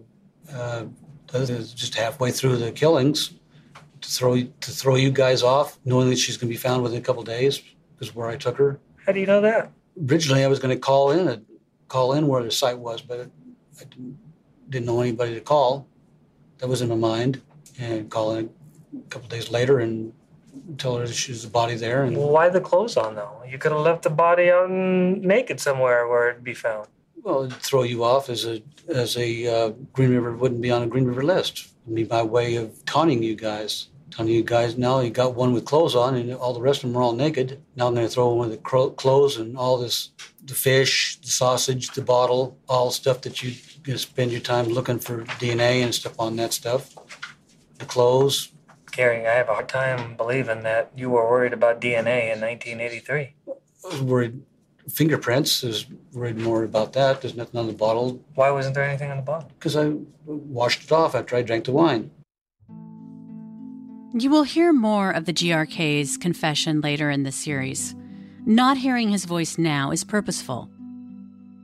[0.54, 0.84] uh,
[1.26, 3.32] just halfway through the killings,
[4.00, 6.98] to throw to throw you guys off, knowing that she's going to be found within
[6.98, 7.60] a couple of days,
[7.98, 8.78] is where I took her.
[9.04, 9.72] How do you know that?
[10.08, 11.42] Originally, I was going to call in a,
[11.88, 13.28] call in where the site was, but
[13.80, 14.18] I didn't,
[14.70, 15.88] didn't know anybody to call.
[16.58, 17.42] That was in my mind,
[17.80, 18.50] and call in
[18.96, 20.12] a couple of days later and
[20.76, 23.42] tell her that she's the body there, and Why the clothes on though?
[23.50, 26.86] You could have left the body out naked somewhere where it'd be found.
[27.28, 30.82] Well, it'd throw you off as a as a uh, Green River wouldn't be on
[30.82, 31.68] a Green River list.
[31.84, 33.88] It'd be my way of taunting you guys.
[34.10, 36.90] Taunting you guys now you got one with clothes on and all the rest of
[36.90, 37.60] them are all naked.
[37.76, 40.10] Now I'm going to throw one with the cro- clothes and all this
[40.42, 43.52] the fish, the sausage, the bottle, all stuff that you
[43.98, 46.94] spend your time looking for DNA and stuff on that stuff.
[47.78, 48.52] The clothes.
[48.90, 53.34] Gary, I have a hard time believing that you were worried about DNA in 1983.
[53.46, 53.52] I
[53.84, 54.40] was worried.
[54.90, 57.20] Fingerprints is worried more about that.
[57.20, 59.50] There's nothing on the bottle Why wasn't there anything on the bottle?
[59.58, 59.92] because I
[60.24, 62.10] washed it off after I drank the wine.
[64.14, 67.94] You will hear more of the GRK's confession later in the series.
[68.46, 70.70] Not hearing his voice now is purposeful.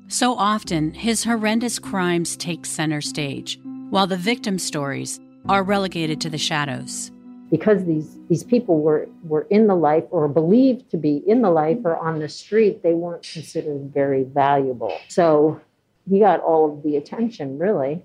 [0.09, 3.59] So often, his horrendous crimes take center stage,
[3.89, 7.11] while the victim stories are relegated to the shadows.
[7.55, 11.51] Because these these people were were in the life or believed to be in the
[11.51, 14.93] life or on the street they weren't considered very valuable.
[15.07, 15.61] So
[16.11, 18.03] he got all of the attention really.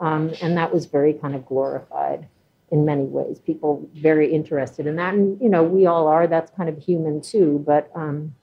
[0.00, 2.26] Um, and that was very kind of glorified
[2.70, 3.38] in many ways.
[3.38, 5.12] People very interested in that.
[5.12, 6.26] And you know we all are.
[6.26, 7.62] That's kind of human too.
[7.66, 8.34] But um,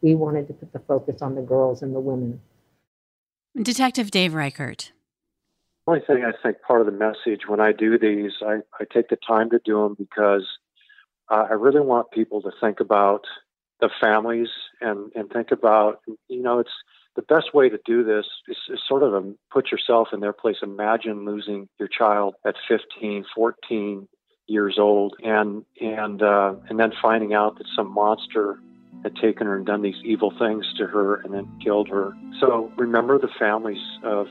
[0.00, 2.40] we wanted to put the focus on the girls and the women.
[3.60, 4.92] Detective Dave Reichert.
[5.86, 9.08] Only thing I think part of the message when I do these, I, I take
[9.08, 10.46] the time to do them because
[11.28, 13.22] uh, I really want people to think about
[13.80, 14.48] the families
[14.80, 16.70] and, and think about, you know, it's
[17.16, 20.32] the best way to do this is, is sort of a, put yourself in their
[20.32, 20.56] place.
[20.62, 24.08] Imagine losing your child at 15, 14
[24.46, 28.58] years old and, and, uh, and then finding out that some monster
[29.02, 32.12] had taken her and done these evil things to her and then killed her.
[32.40, 34.28] So remember the families of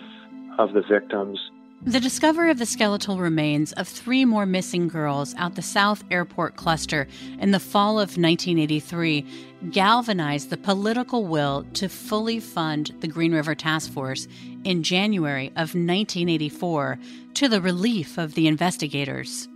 [0.58, 1.40] of the victims.
[1.84, 6.56] The discovery of the skeletal remains of three more missing girls out the South Airport
[6.56, 7.08] cluster
[7.40, 9.26] in the fall of 1983
[9.72, 14.28] galvanized the political will to fully fund the Green River Task Force
[14.64, 17.00] in January of 1984
[17.34, 19.48] to the relief of the investigators.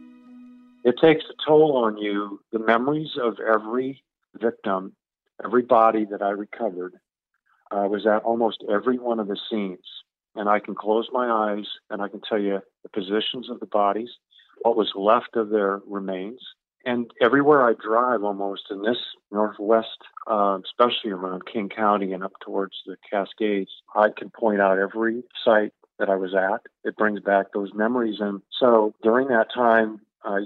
[0.84, 4.04] It takes a toll on you, the memories of every
[4.42, 4.94] victim,
[5.44, 6.96] every body that I recovered.
[7.70, 9.86] I was at almost every one of the scenes
[10.36, 13.66] and I can close my eyes and I can tell you the positions of the
[13.66, 14.10] bodies,
[14.62, 16.40] what was left of their remains.
[16.86, 18.98] And everywhere I drive almost in this
[19.32, 19.98] Northwest,
[20.30, 25.24] uh, especially around King County and up towards the Cascades, I can point out every
[25.44, 26.62] site that I was at.
[26.84, 28.18] It brings back those memories.
[28.20, 30.42] And so during that time, uh,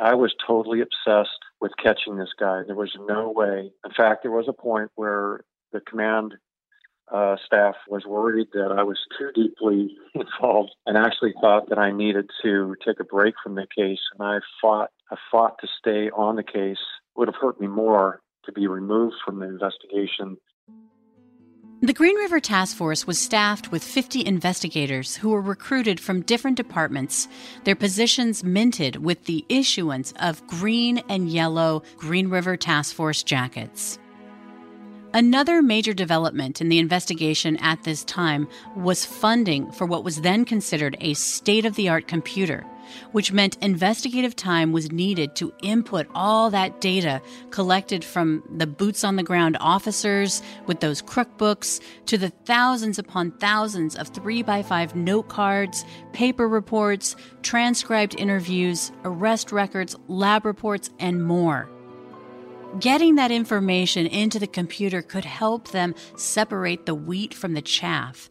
[0.00, 2.62] I was totally obsessed with catching this guy.
[2.66, 3.72] There was no way.
[3.84, 6.34] In fact, there was a point where the command
[7.12, 11.90] uh, staff was worried that I was too deeply involved and actually thought that I
[11.90, 14.00] needed to take a break from the case.
[14.18, 16.78] And I fought, I fought to stay on the case.
[16.78, 20.36] It would have hurt me more to be removed from the investigation.
[21.82, 26.58] The Green River Task Force was staffed with 50 investigators who were recruited from different
[26.58, 27.26] departments,
[27.64, 33.98] their positions minted with the issuance of green and yellow Green River Task Force jackets.
[35.12, 38.46] Another major development in the investigation at this time
[38.76, 42.64] was funding for what was then considered a state of the art computer,
[43.10, 47.20] which meant investigative time was needed to input all that data
[47.50, 52.96] collected from the boots on the ground officers with those crook books to the thousands
[52.96, 60.44] upon thousands of 3 by 5 note cards, paper reports, transcribed interviews, arrest records, lab
[60.44, 61.68] reports, and more.
[62.78, 68.30] Getting that information into the computer could help them separate the wheat from the chaff,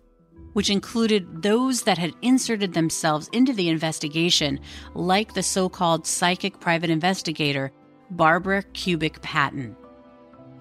[0.53, 4.61] which included those that had inserted themselves into the investigation,
[4.95, 7.71] like the so called psychic private investigator,
[8.11, 9.75] Barbara Kubik Patton.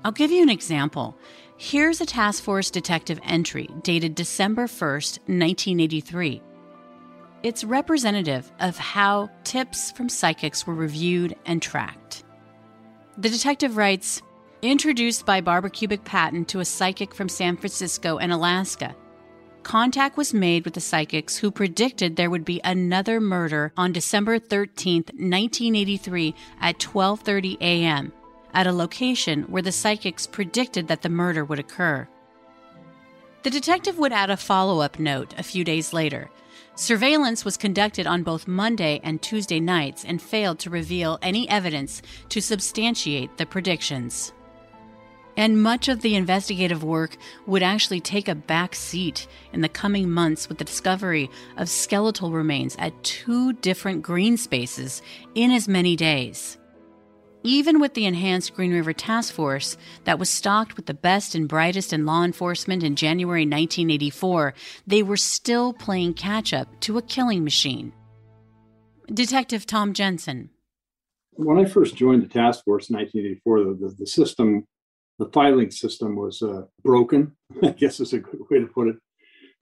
[0.05, 1.17] I'll give you an example.
[1.57, 6.43] Here's a task force detective entry dated December 1st, 1983.
[7.45, 12.25] It's representative of how tips from psychics were reviewed and tracked.
[13.19, 14.23] The detective writes
[14.63, 18.95] Introduced by Barbara Kubik Patton to a psychic from San Francisco and Alaska.
[19.65, 24.39] Contact was made with the psychics who predicted there would be another murder on December
[24.39, 28.13] 13, 1983 at 12:30 a.m.
[28.55, 32.07] at a location where the psychics predicted that the murder would occur.
[33.43, 36.31] The detective would add a follow-up note a few days later
[36.79, 42.03] Surveillance was conducted on both Monday and Tuesday nights and failed to reveal any evidence
[42.29, 44.33] to substantiate the predictions.
[45.37, 50.09] And much of the investigative work would actually take a back seat in the coming
[50.09, 55.03] months with the discovery of skeletal remains at two different green spaces
[55.35, 56.58] in as many days.
[57.45, 61.49] Even with the enhanced Green River Task Force that was stocked with the best and
[61.49, 64.55] brightest in law enforcement in January 1984,
[64.87, 67.93] they were still playing catch up to a killing machine.
[69.07, 70.51] Detective Tom Jensen.
[71.33, 74.67] When I first joined the task force in 1984, the, the, system,
[75.21, 78.97] the filing system was uh, broken, I guess is a good way to put it.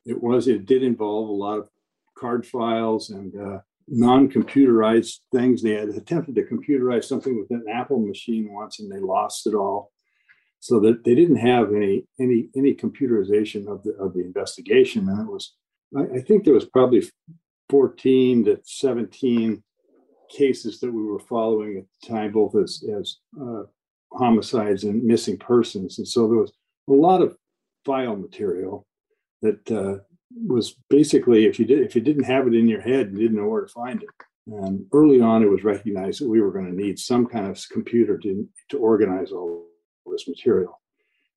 [0.07, 1.69] It was, it did involve a lot of
[2.17, 5.62] card files and uh, non-computerized things.
[5.62, 9.55] They had attempted to computerize something with an Apple machine once, and they lost it
[9.55, 9.92] all.
[10.61, 15.20] So that they didn't have any any any computerization of the of the investigation, and
[15.20, 15.55] it was
[15.96, 17.03] I, I think there was probably
[17.68, 19.62] 14 to 17
[20.31, 23.62] cases that we were following at the time, both as as uh,
[24.12, 26.53] homicides and missing persons, and so there was
[26.88, 27.37] a lot of
[27.85, 28.87] file material
[29.42, 30.03] that uh,
[30.35, 33.37] was basically if you did if you didn't have it in your head, you didn't
[33.37, 34.09] know where to find it.
[34.49, 37.61] And early on, it was recognized that we were going to need some kind of
[37.71, 39.67] computer to to organize all
[40.07, 40.81] this material.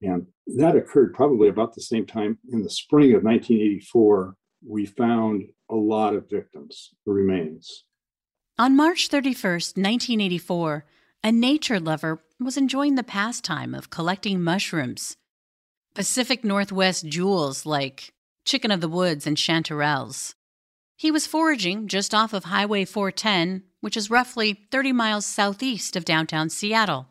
[0.02, 4.36] And that occurred probably about the same time in the spring of 1984.
[4.66, 7.86] We found a lot of victims, remains.
[8.58, 10.86] On March 31st, 1984,
[11.24, 15.18] a nature lover was enjoying the pastime of collecting mushrooms.
[15.94, 18.14] Pacific Northwest jewels like
[18.50, 20.34] chicken of the woods, and chanterelles.
[20.98, 26.04] He was foraging just off of Highway 410, which is roughly 30 miles southeast of
[26.04, 27.08] downtown Seattle.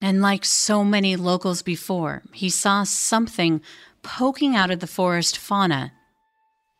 [0.00, 3.62] And like so many locals before, he saw something
[4.02, 5.92] poking out of the forest fauna.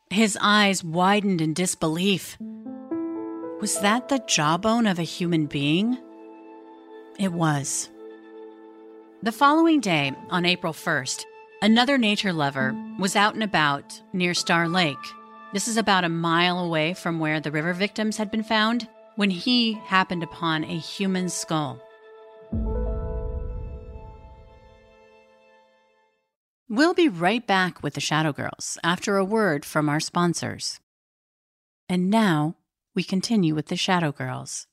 [0.08, 2.38] His eyes widened in disbelief.
[3.60, 5.98] Was that the jawbone of a human being?
[7.18, 7.90] It was.
[9.22, 11.24] The following day, on April 1st,
[11.64, 14.98] Another nature lover was out and about near Star Lake
[15.54, 18.86] This is about a mile away from where the river victims had been found
[19.16, 21.80] when he happened upon a human skull.
[26.68, 30.80] We'll be right back with the Shadow Girls after a word from our sponsors.
[31.88, 32.56] And now
[32.94, 34.66] we continue with the Shadow Girls.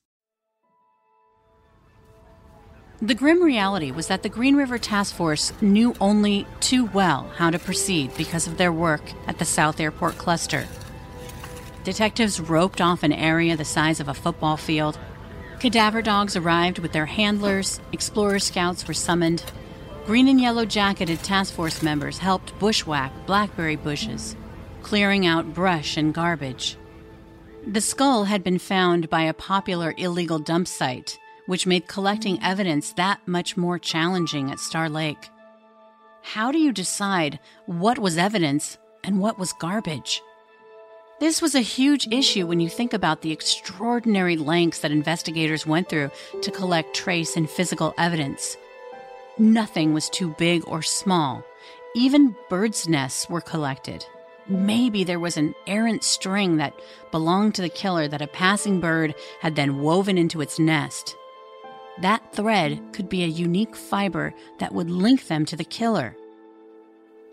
[3.02, 7.50] The grim reality was that the Green River Task Force knew only too well how
[7.50, 10.68] to proceed because of their work at the South Airport cluster.
[11.82, 15.00] Detectives roped off an area the size of a football field.
[15.58, 19.42] Cadaver dogs arrived with their handlers, explorer scouts were summoned.
[20.06, 24.36] Green and yellow jacketed task force members helped bushwhack blackberry bushes,
[24.82, 26.76] clearing out brush and garbage.
[27.66, 32.92] The skull had been found by a popular illegal dump site, which made collecting evidence
[32.92, 35.30] that much more challenging at Star Lake.
[36.22, 40.22] How do you decide what was evidence and what was garbage?
[41.20, 45.88] This was a huge issue when you think about the extraordinary lengths that investigators went
[45.88, 46.10] through
[46.42, 48.56] to collect trace and physical evidence.
[49.38, 51.44] Nothing was too big or small.
[51.94, 54.04] Even birds' nests were collected.
[54.48, 56.74] Maybe there was an errant string that
[57.10, 61.16] belonged to the killer that a passing bird had then woven into its nest.
[62.00, 66.16] That thread could be a unique fiber that would link them to the killer.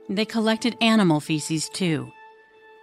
[0.09, 2.11] They collected animal feces too.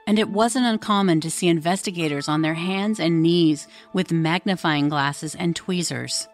[0.06, 5.34] And it wasn't uncommon to see investigators on their hands and knees with magnifying glasses
[5.34, 6.28] and tweezers.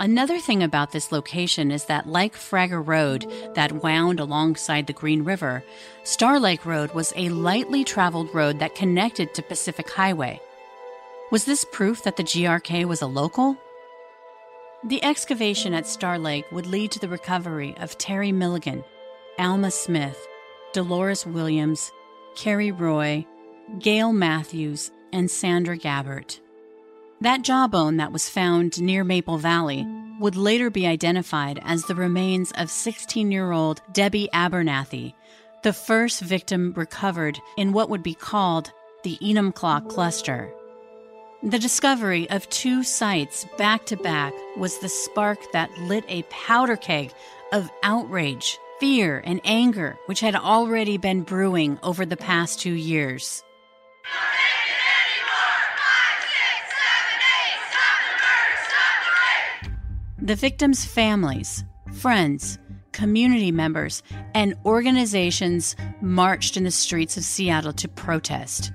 [0.00, 5.24] Another thing about this location is that, like Frager Road, that wound alongside the Green
[5.24, 5.64] River,
[6.04, 10.40] Star Lake Road was a lightly traveled road that connected to Pacific Highway.
[11.32, 13.56] Was this proof that the GRK was a local?
[14.84, 18.84] The excavation at Star Lake would lead to the recovery of Terry Milligan,
[19.36, 20.24] Alma Smith,
[20.72, 21.90] Dolores Williams,
[22.36, 23.26] Carrie Roy,
[23.80, 26.38] Gail Matthews, and Sandra Gabbert.
[27.20, 29.84] That jawbone that was found near Maple Valley
[30.20, 35.14] would later be identified as the remains of 16 year old Debbie Abernathy,
[35.64, 38.72] the first victim recovered in what would be called
[39.02, 40.52] the Enumclaw cluster.
[41.42, 46.74] The discovery of two sites back to back was the spark that lit a powder
[46.74, 47.12] keg
[47.52, 53.44] of outrage, fear, and anger which had already been brewing over the past two years.
[60.20, 62.58] The victims' families, friends,
[62.90, 64.02] community members,
[64.34, 68.72] and organizations marched in the streets of Seattle to protest.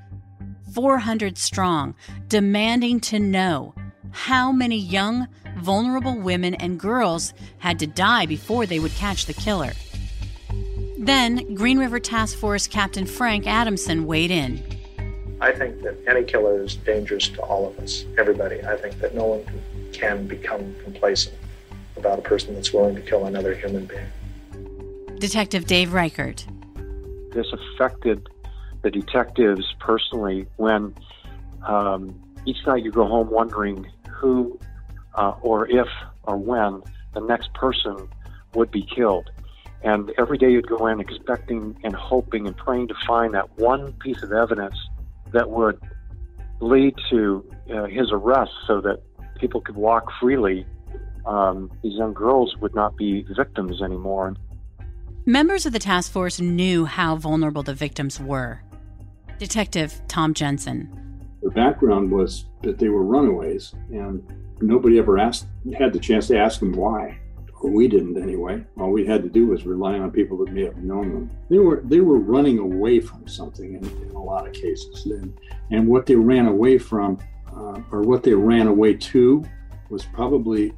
[0.73, 1.95] 400 strong,
[2.27, 3.73] demanding to know
[4.11, 9.33] how many young, vulnerable women and girls had to die before they would catch the
[9.33, 9.71] killer.
[10.97, 14.63] Then, Green River Task Force Captain Frank Adamson weighed in.
[15.41, 18.63] I think that any killer is dangerous to all of us, everybody.
[18.63, 19.61] I think that no one can
[19.93, 21.35] can become complacent
[21.95, 25.17] about a person that's willing to kill another human being.
[25.19, 26.45] Detective Dave Reichert.
[27.31, 28.27] This affected
[28.83, 30.93] the detectives personally when
[31.67, 34.59] um, each night you go home wondering who
[35.15, 35.87] uh, or if
[36.23, 36.81] or when
[37.13, 38.07] the next person
[38.53, 39.29] would be killed.
[39.83, 43.93] And every day you'd go in expecting and hoping and praying to find that one
[43.93, 44.75] piece of evidence
[45.31, 45.79] that would
[46.61, 49.01] lead to uh, his arrest so that
[49.39, 50.65] people could walk freely,
[51.25, 54.35] um, these young girls would not be victims anymore.
[55.25, 58.61] Members of the task force knew how vulnerable the victims were.
[59.39, 60.89] Detective Tom Jensen.
[61.41, 64.23] Their background was that they were runaways, and
[64.61, 67.19] nobody ever asked had the chance to ask them why.
[67.63, 68.61] We didn't anyway.
[68.77, 71.31] All we had to do was rely on people that may have known them.
[71.49, 75.37] They were they were running away from something in, in a lot of cases, and,
[75.71, 77.19] and what they ran away from
[77.55, 79.45] uh, or what they ran away to
[79.89, 80.73] was probably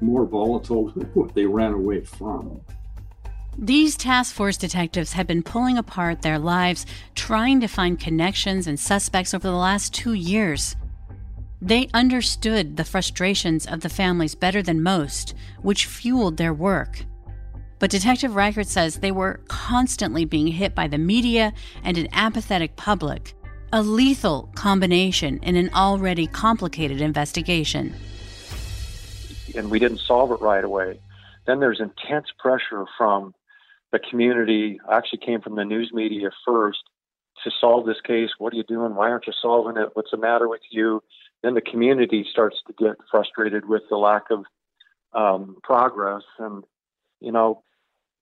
[0.00, 2.60] more volatile than what they ran away from.
[3.62, 8.80] These task force detectives had been pulling apart their lives, trying to find connections and
[8.80, 10.76] suspects over the last two years.
[11.60, 17.04] They understood the frustrations of the families better than most, which fueled their work.
[17.78, 21.52] But Detective Reichert says they were constantly being hit by the media
[21.84, 23.34] and an apathetic public
[23.74, 27.94] a lethal combination in an already complicated investigation.
[29.54, 30.98] And we didn't solve it right away.
[31.46, 33.34] Then there's intense pressure from
[33.92, 34.80] the community.
[34.90, 36.78] Actually came from the news media first
[37.44, 38.30] to solve this case.
[38.38, 38.94] What are you doing?
[38.94, 39.90] Why aren't you solving it?
[39.94, 41.02] What's the matter with you?
[41.42, 44.44] Then the community starts to get frustrated with the lack of
[45.14, 46.22] um, progress.
[46.38, 46.64] And,
[47.20, 47.62] you know,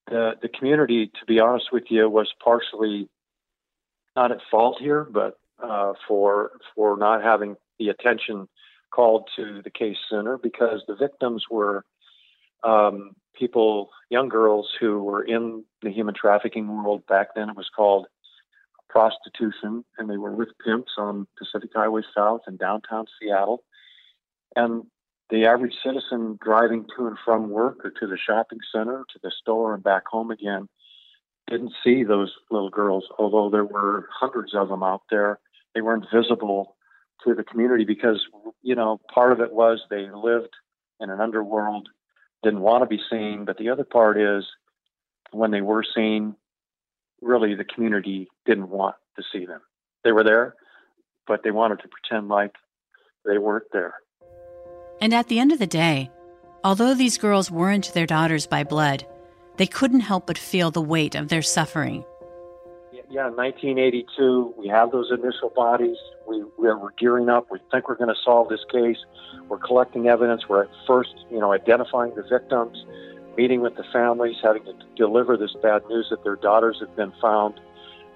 [0.08, 3.08] the, the community, to be honest with you, was partially
[4.14, 8.48] not at fault here, but uh, for for not having the attention
[8.92, 11.84] called to the case sooner because the victims were
[12.64, 17.06] um, people, young girls who were in the human trafficking world.
[17.06, 18.06] Back then, it was called
[18.88, 23.62] prostitution, and they were with pimps on Pacific Highway South in downtown Seattle.
[24.56, 24.84] And
[25.30, 29.30] the average citizen driving to and from work or to the shopping center, to the
[29.30, 30.68] store, and back home again
[31.48, 35.38] didn't see those little girls, although there were hundreds of them out there.
[35.74, 36.76] They weren't visible
[37.24, 38.22] to the community because,
[38.62, 40.54] you know, part of it was they lived
[41.00, 41.88] in an underworld,
[42.43, 43.45] didn't want to be seen.
[43.45, 44.45] But the other part is
[45.30, 46.36] when they were seen,
[47.20, 49.61] really the community didn't want to see them.
[50.05, 50.55] They were there,
[51.26, 52.55] but they wanted to pretend like
[53.24, 53.95] they weren't there.
[55.01, 56.11] And at the end of the day,
[56.64, 59.07] although these girls weren't their daughters by blood,
[59.57, 62.05] they couldn't help but feel the weight of their suffering.
[63.11, 65.96] Yeah, 1982, we have those initial bodies.
[66.26, 67.46] We, we're gearing up.
[67.50, 68.98] We think we're going to solve this case.
[69.48, 70.46] We're collecting evidence.
[70.46, 72.84] We're at first, you know, identifying the victims,
[73.34, 77.14] meeting with the families, having to deliver this bad news that their daughters have been
[77.18, 77.59] found.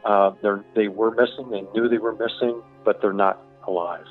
[0.04, 0.32] Uh,
[0.74, 1.48] they were missing.
[1.50, 4.04] They knew they were missing, but they're not alive.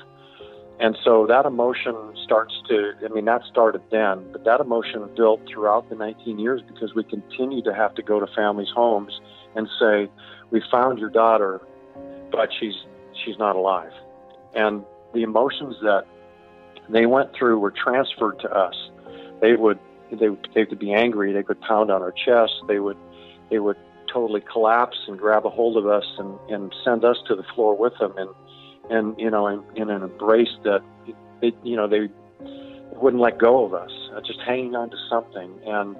[0.80, 5.42] And so that emotion starts to, I mean, that started then, but that emotion built
[5.46, 9.20] throughout the 19 years because we continue to have to go to families' homes
[9.54, 10.10] and say,
[10.50, 11.60] we found your daughter,
[12.30, 12.74] but she's,
[13.24, 13.92] she's not alive.
[14.54, 14.84] And
[15.14, 16.06] the emotions that
[16.88, 18.74] they went through were transferred to us.
[19.40, 19.78] They would,
[20.10, 21.32] they, they could be angry.
[21.32, 22.52] They could pound on our chest.
[22.68, 22.98] They would,
[23.50, 23.76] they would
[24.12, 27.76] totally collapse and grab a hold of us and, and send us to the floor
[27.76, 28.14] with them.
[28.16, 28.30] And,
[28.90, 30.82] and you know, in, in an embrace that,
[31.40, 32.08] it, you know, they
[32.94, 35.58] wouldn't let go of us, uh, just hanging on to something.
[35.66, 35.96] And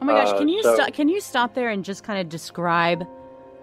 [0.00, 0.92] oh my gosh, uh, can you so, stop?
[0.92, 3.06] Can you stop there and just kind of describe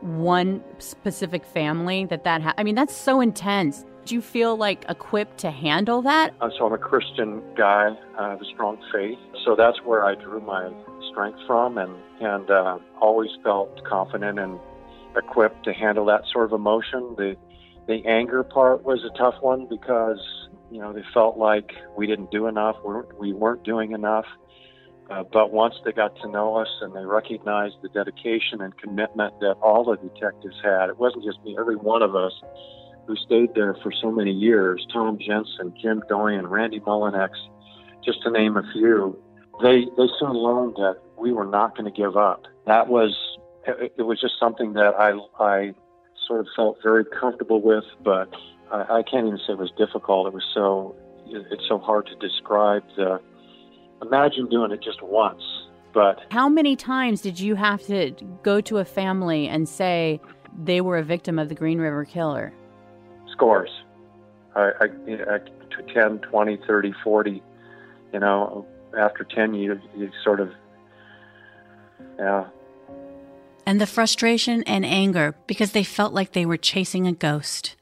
[0.01, 2.41] one specific family that that?
[2.41, 3.85] Ha- I mean, that's so intense.
[4.05, 6.33] Do you feel like equipped to handle that?
[6.41, 7.95] Uh, so I'm a Christian guy.
[8.19, 10.69] I have a strong faith, so that's where I drew my
[11.11, 14.59] strength from, and and uh, always felt confident and
[15.15, 17.15] equipped to handle that sort of emotion.
[17.17, 17.35] The
[17.87, 20.19] the anger part was a tough one because
[20.71, 22.77] you know they felt like we didn't do enough,
[23.19, 24.25] we weren't doing enough.
[25.13, 29.39] Uh, but once they got to know us and they recognized the dedication and commitment
[29.39, 32.33] that all the detectives had, it wasn't just me, every one of us
[33.05, 37.29] who stayed there for so many years Tom Jensen, Jim Doyon, Randy Mullinax,
[38.03, 39.21] just to name a few
[39.61, 42.45] they, they soon learned that we were not going to give up.
[42.65, 43.15] That was,
[43.67, 45.73] it, it was just something that I, I
[46.27, 48.33] sort of felt very comfortable with, but
[48.71, 50.27] I, I can't even say it was difficult.
[50.27, 50.95] It was so,
[51.27, 53.21] it's so hard to describe the,
[54.05, 55.41] imagine doing it just once.
[55.93, 60.19] But how many times did you have to go to a family and say
[60.63, 62.53] they were a victim of the Green River Killer?
[63.31, 63.69] Scores.
[64.55, 64.85] I, I,
[65.35, 65.39] I
[65.93, 67.43] 10, 20, 30, 40.
[68.11, 68.65] You know,
[68.97, 70.51] after 10, you, you sort of,
[72.19, 72.45] yeah.
[73.65, 77.75] And the frustration and anger because they felt like they were chasing a ghost.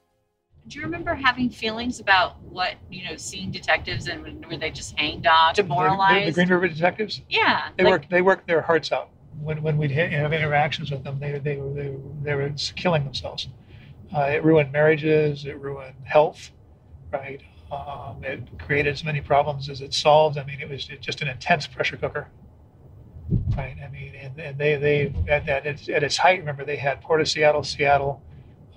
[0.68, 4.98] Do you remember having feelings about what you know, seeing detectives and were they just
[4.98, 6.16] hang dogs, demoralized?
[6.16, 7.22] The, the, the Green River detectives.
[7.30, 8.10] Yeah, they like, worked.
[8.10, 9.10] They worked their hearts out.
[9.42, 13.48] When when we'd have interactions with them, they they were they, they were killing themselves.
[14.16, 15.46] Uh, it ruined marriages.
[15.46, 16.52] It ruined health.
[17.12, 17.42] Right.
[17.72, 20.38] Um, it created as many problems as it solved.
[20.38, 22.28] I mean, it was just an intense pressure cooker.
[23.56, 23.78] Right.
[23.84, 27.02] I mean, and, and they they at, at, its, at its height, remember they had
[27.02, 28.22] Port of Seattle, Seattle.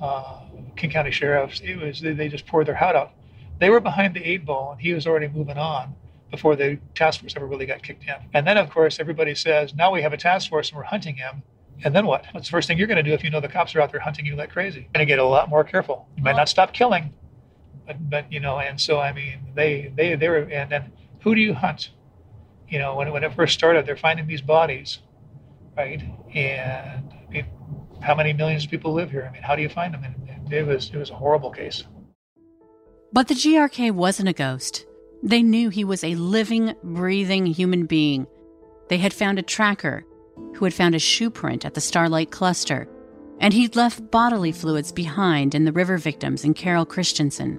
[0.05, 0.41] Uh,
[0.77, 3.13] King County sheriffs, it was they, they just poured their heart out.
[3.59, 5.95] They were behind the eight ball, and he was already moving on
[6.31, 8.17] before the task force ever really got kicked in.
[8.35, 11.17] And then, of course, everybody says, "Now we have a task force, and we're hunting
[11.17, 11.43] him."
[11.85, 12.27] And then what?
[12.33, 13.93] What's the first thing you're going to do if you know the cops are out
[13.93, 14.81] there hunting you like crazy?
[14.81, 16.07] You're going to get a lot more careful.
[16.19, 17.15] You might not stop killing,
[17.87, 18.59] but but you know.
[18.59, 20.41] And so I mean, they they they were.
[20.41, 21.93] And then who do you hunt?
[22.69, 24.99] You know, when when it first started, they're finding these bodies,
[25.79, 26.03] right?
[26.35, 27.47] And I mean,
[28.05, 29.27] how many millions of people live here?
[29.29, 30.05] I mean, how do you find them?
[30.05, 31.85] And, it was it was a horrible case.
[33.13, 34.85] But the GRK wasn't a ghost.
[35.23, 38.27] They knew he was a living, breathing human being.
[38.89, 40.05] They had found a tracker
[40.55, 42.87] who had found a shoe print at the Star Lake Cluster,
[43.41, 47.59] and he'd left bodily fluids behind in the river victims and Carol Christensen.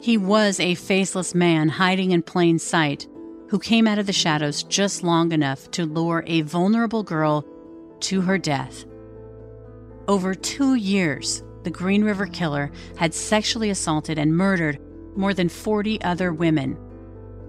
[0.00, 3.08] He was a faceless man hiding in plain sight
[3.48, 7.44] who came out of the shadows just long enough to lure a vulnerable girl
[8.00, 8.84] to her death.
[10.08, 14.80] Over two years, the Green River Killer had sexually assaulted and murdered
[15.16, 16.76] more than 40 other women.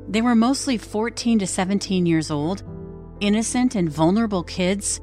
[0.08, 2.64] They were mostly 14 to 17 years old,
[3.20, 5.01] innocent and vulnerable kids,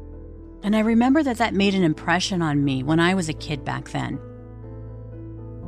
[0.63, 3.65] and I remember that that made an impression on me when I was a kid
[3.65, 4.21] back then.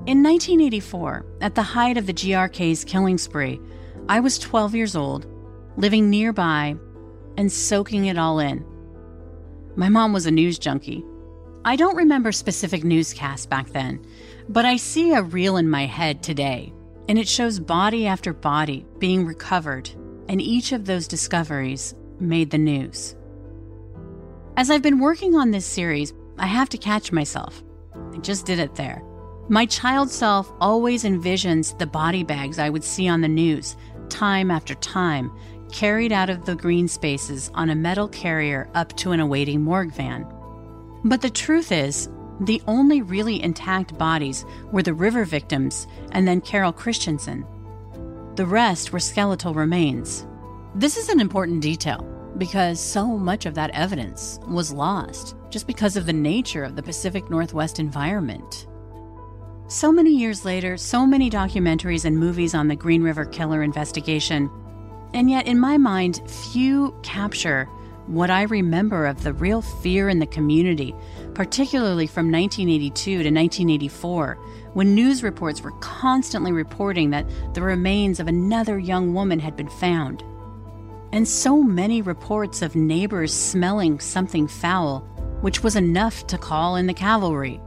[0.05, 3.61] In 1984, at the height of the GRK's killing spree,
[4.09, 5.27] I was 12 years old,
[5.77, 6.77] living nearby,
[7.37, 8.65] and soaking it all in.
[9.75, 11.05] My mom was a news junkie.
[11.65, 14.05] I don't remember specific newscasts back then,
[14.49, 16.73] but I see a reel in my head today,
[17.09, 19.89] and it shows body after body being recovered,
[20.29, 23.15] and each of those discoveries made the news.
[24.57, 27.63] As I've been working on this series, I have to catch myself.
[28.13, 29.01] I just did it there.
[29.49, 33.77] My child self always envisions the body bags I would see on the news,
[34.09, 35.31] time after time,
[35.71, 39.93] carried out of the green spaces on a metal carrier up to an awaiting morgue
[39.93, 40.27] van.
[41.05, 42.09] But the truth is,
[42.41, 47.45] the only really intact bodies were the river victims and then Carol Christensen.
[48.37, 50.27] The rest were skeletal remains.
[50.75, 55.97] This is an important detail because so much of that evidence was lost just because
[55.97, 58.67] of the nature of the Pacific Northwest environment.
[59.69, 64.51] So many years later, so many documentaries and movies on the Green River Killer investigation,
[65.15, 67.69] and yet in my mind, few capture
[68.07, 70.95] what I remember of the real fear in the community,
[71.35, 74.35] particularly from 1982 to 1984,
[74.75, 79.69] when news reports were constantly reporting that the remains of another young woman had been
[79.69, 80.25] found.
[81.13, 85.01] And so many reports of neighbors smelling something foul,
[85.43, 87.61] which was enough to call in the cavalry.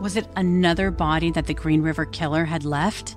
[0.00, 3.16] Was it another body that the Green River Killer had left?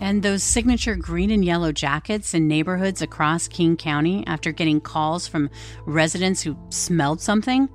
[0.00, 5.26] And those signature green and yellow jackets in neighborhoods across King County after getting calls
[5.26, 5.50] from
[5.86, 7.68] residents who smelled something?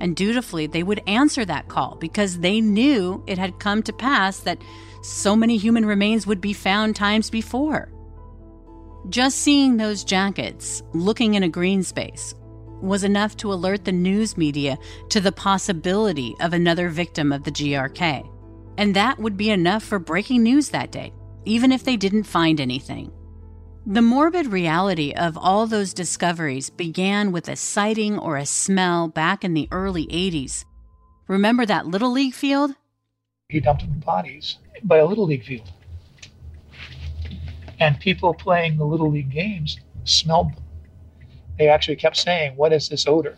[0.00, 4.40] And dutifully, they would answer that call because they knew it had come to pass
[4.40, 4.62] that
[5.02, 7.92] so many human remains would be found times before.
[9.08, 12.34] Just seeing those jackets looking in a green space
[12.80, 14.78] was enough to alert the news media
[15.10, 18.26] to the possibility of another victim of the GRK.
[18.80, 21.12] And that would be enough for breaking news that day,
[21.44, 23.12] even if they didn't find anything.
[23.84, 29.44] The morbid reality of all those discoveries began with a sighting or a smell back
[29.44, 30.64] in the early 80s.
[31.28, 32.74] Remember that Little League field?
[33.50, 35.70] He dumped the bodies by a Little League field.
[37.78, 40.64] And people playing the Little League games smelled them.
[41.58, 43.36] They actually kept saying, What is this odor?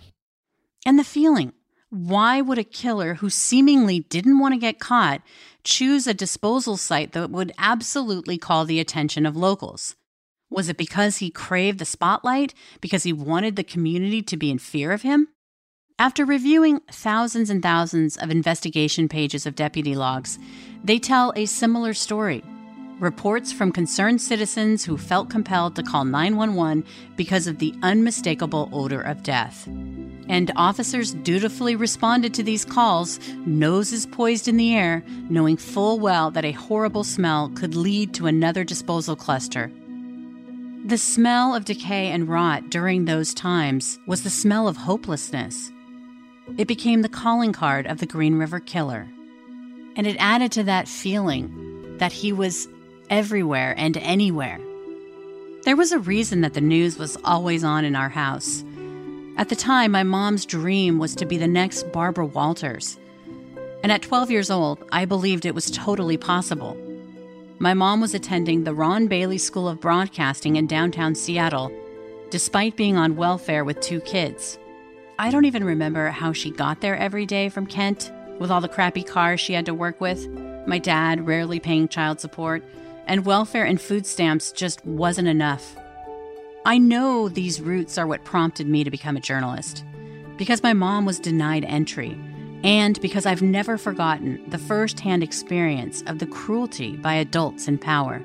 [0.86, 1.52] And the feeling
[1.92, 5.20] why would a killer who seemingly didn't want to get caught
[5.62, 9.94] choose a disposal site that would absolutely call the attention of locals?
[10.48, 12.54] Was it because he craved the spotlight?
[12.80, 15.28] Because he wanted the community to be in fear of him?
[15.98, 20.38] After reviewing thousands and thousands of investigation pages of deputy logs,
[20.82, 22.42] they tell a similar story.
[23.02, 26.84] Reports from concerned citizens who felt compelled to call 911
[27.16, 29.68] because of the unmistakable odor of death
[30.28, 36.30] and officers dutifully responded to these calls, noses poised in the air, knowing full well
[36.30, 39.70] that a horrible smell could lead to another disposal cluster.
[40.84, 45.70] The smell of decay and rot during those times was the smell of hopelessness.
[46.56, 49.08] It became the calling card of the Green River Killer.
[49.96, 52.68] And it added to that feeling that he was
[53.12, 54.58] everywhere and anywhere.
[55.64, 58.64] There was a reason that the news was always on in our house.
[59.36, 62.98] At the time, my mom's dream was to be the next Barbara Walters.
[63.82, 66.74] And at 12 years old, I believed it was totally possible.
[67.58, 71.70] My mom was attending the Ron Bailey School of Broadcasting in downtown Seattle,
[72.30, 74.58] despite being on welfare with two kids.
[75.18, 78.68] I don't even remember how she got there every day from Kent with all the
[78.68, 80.26] crappy cars she had to work with,
[80.66, 82.64] my dad rarely paying child support,
[83.06, 85.76] and welfare and food stamps just wasn't enough.
[86.64, 89.84] I know these roots are what prompted me to become a journalist.
[90.36, 92.18] Because my mom was denied entry,
[92.64, 97.78] and because I've never forgotten the first hand experience of the cruelty by adults in
[97.78, 98.22] power.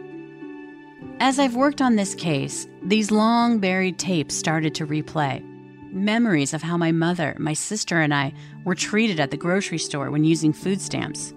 [1.19, 5.43] As I've worked on this case, these long buried tapes started to replay.
[5.91, 10.11] Memories of how my mother, my sister, and I were treated at the grocery store
[10.11, 11.33] when using food stamps.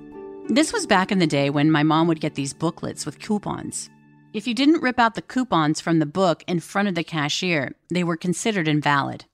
[0.53, 3.89] This was back in the day when my mom would get these booklets with coupons.
[4.33, 7.77] If you didn't rip out the coupons from the book in front of the cashier,
[7.89, 9.27] they were considered invalid.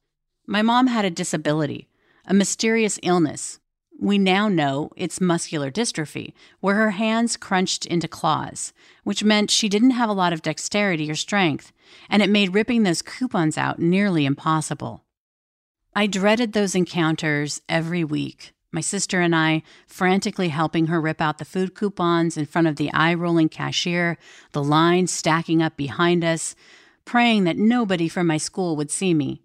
[0.46, 1.88] My mom had a disability,
[2.26, 3.60] a mysterious illness.
[3.98, 9.70] We now know it's muscular dystrophy, where her hands crunched into claws, which meant she
[9.70, 11.72] didn't have a lot of dexterity or strength,
[12.10, 15.02] and it made ripping those coupons out nearly impossible.
[15.94, 21.38] I dreaded those encounters every week my sister and I frantically helping her rip out
[21.38, 24.18] the food coupons in front of the eye rolling cashier,
[24.52, 26.54] the line stacking up behind us,
[27.06, 29.40] praying that nobody from my school would see me.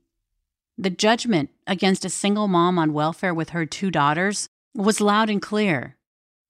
[0.77, 5.41] The judgment against a single mom on welfare with her two daughters was loud and
[5.41, 5.95] clear.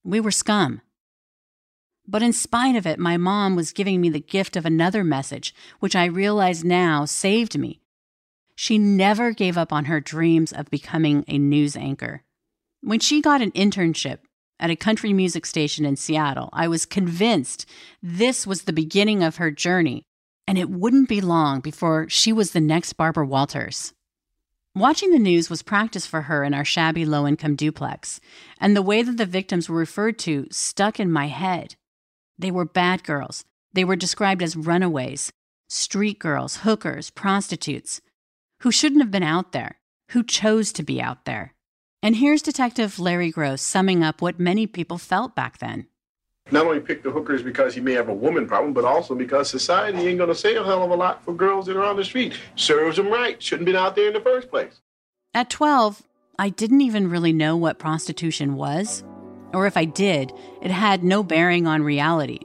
[0.03, 0.81] We were scum.
[2.07, 5.53] But in spite of it, my mom was giving me the gift of another message,
[5.79, 7.79] which I realize now saved me.
[8.55, 12.23] She never gave up on her dreams of becoming a news anchor.
[12.83, 14.19] When she got an internship
[14.59, 17.67] at a country music station in Seattle, I was convinced
[18.01, 20.01] this was the beginning of her journey,
[20.47, 23.93] and it wouldn't be long before she was the next Barbara Walters.
[24.73, 28.19] Watching the news was practice for her in our shabby low income duplex,
[28.59, 31.75] and the way that the victims were referred to stuck in my head.
[32.39, 33.45] They were bad girls.
[33.73, 35.31] They were described as runaways,
[35.69, 38.01] street girls, hookers, prostitutes,
[38.61, 39.79] who shouldn't have been out there,
[40.09, 41.53] who chose to be out there.
[42.03, 45.85] And here's Detective Larry Gross summing up what many people felt back then.
[46.49, 49.49] Not only pick the hookers because he may have a woman problem, but also because
[49.49, 52.03] society ain't gonna say a hell of a lot for girls that are on the
[52.03, 52.33] street.
[52.55, 53.41] Serves them right.
[53.41, 54.81] Shouldn't been out there in the first place.
[55.35, 56.01] At 12,
[56.39, 59.03] I didn't even really know what prostitution was,
[59.53, 62.39] or if I did, it had no bearing on reality,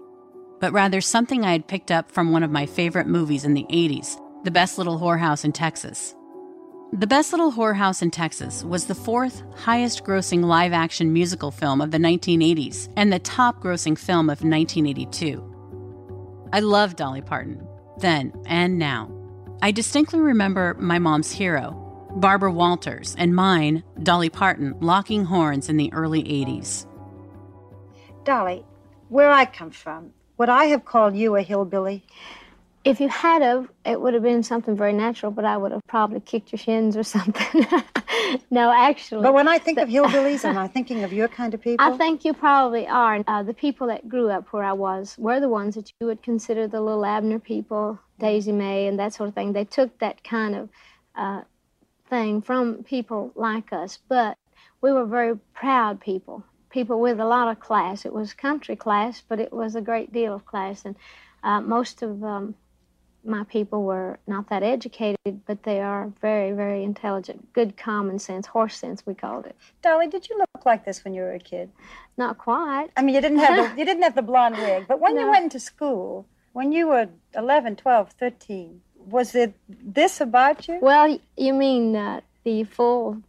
[0.61, 3.67] but rather something I had picked up from one of my favorite movies in the
[3.71, 6.15] 80s, The Best Little Whorehouse in Texas.
[6.99, 11.83] The Best Little Whorehouse in Texas was the fourth highest grossing live action musical film
[11.83, 16.49] of the 1980s and the top grossing film of 1982.
[16.55, 17.69] I love Dolly Parton,
[17.99, 19.11] then and now.
[19.61, 25.77] I distinctly remember my mom's hero, Barbara Walters, and mine, Dolly Parton, locking horns in
[25.77, 26.87] the early 80s.
[28.25, 28.65] Dolly,
[29.11, 32.07] where I come from, would I have called you a hillbilly?
[32.87, 35.83] If you had of, it would have been something very natural, but I would have
[35.89, 37.67] probably kicked your shins or something.
[38.49, 39.25] no, actually.
[39.25, 41.85] But when I think of hillbillies, am I thinking of your kind of people?
[41.85, 43.25] I think you probably are.
[43.27, 46.23] Uh, the people that grew up where I was were the ones that you would
[46.23, 49.53] consider the little Abner people, Daisy Mae, and that sort of thing.
[49.53, 50.69] They took that kind of
[51.17, 51.41] uh,
[52.09, 54.37] thing from people like us, but
[54.81, 58.07] we were very proud people, people with a lot of class.
[58.07, 60.95] It was country class, but it was a great deal of class, and
[61.43, 62.55] uh, most of um,
[63.27, 67.53] my people were not that educated, but they are very, very intelligent.
[67.53, 69.57] Good common sense, horse sense, we called it.
[69.83, 71.71] Dolly, did you look like this when you were a kid?
[72.17, 72.89] Not quite.
[72.97, 75.29] I mean, you didn't have the, you didn't have the blonde wig, but when you
[75.29, 80.79] went to school, when you were 11, 12, 13, was it this about you?
[80.81, 83.23] Well, you mean uh, the full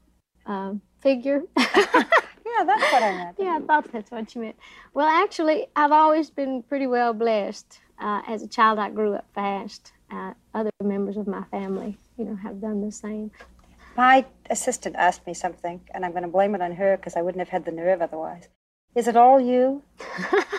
[0.45, 1.43] uh, figure?
[1.57, 3.35] yeah, that's what I meant.
[3.39, 4.55] Yeah, I thought that's what you meant.
[4.93, 7.79] Well, actually, I've always been pretty well blessed.
[7.99, 9.91] Uh, as a child, I grew up fast.
[10.11, 13.31] Uh, other members of my family, you know, have done the same.
[13.97, 17.21] My assistant asked me something, and I'm going to blame it on her because I
[17.21, 18.47] wouldn't have had the nerve otherwise.
[18.95, 19.83] Is it all you?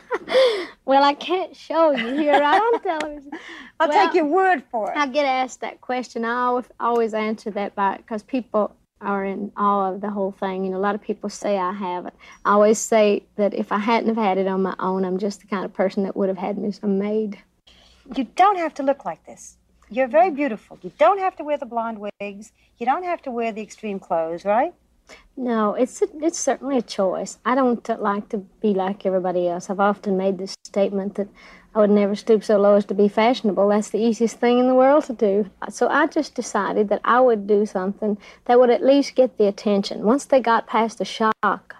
[0.88, 3.30] Well, I can't show you here right on television.
[3.78, 4.96] I'll Well, take your word for it.
[4.96, 6.24] I get asked that question.
[6.24, 10.64] I always, always answer that by because people are in awe of the whole thing.
[10.64, 12.14] You know, a lot of people say I have it.
[12.44, 15.40] I always say that if I hadn't have had it on my own, I'm just
[15.40, 17.38] the kind of person that would have had me some maid.
[18.16, 19.56] You don't have to look like this.
[19.90, 20.78] You're very beautiful.
[20.82, 22.52] You don't have to wear the blonde wigs.
[22.78, 24.74] You don't have to wear the extreme clothes, right?
[25.36, 27.38] No, it's a, it's certainly a choice.
[27.44, 29.70] I don't like to be like everybody else.
[29.70, 31.28] I've often made this statement that
[31.78, 33.68] I would never stoop so low as to be fashionable.
[33.68, 35.48] That's the easiest thing in the world to do.
[35.70, 39.46] So I just decided that I would do something that would at least get the
[39.46, 40.02] attention.
[40.02, 41.76] Once they got past the shock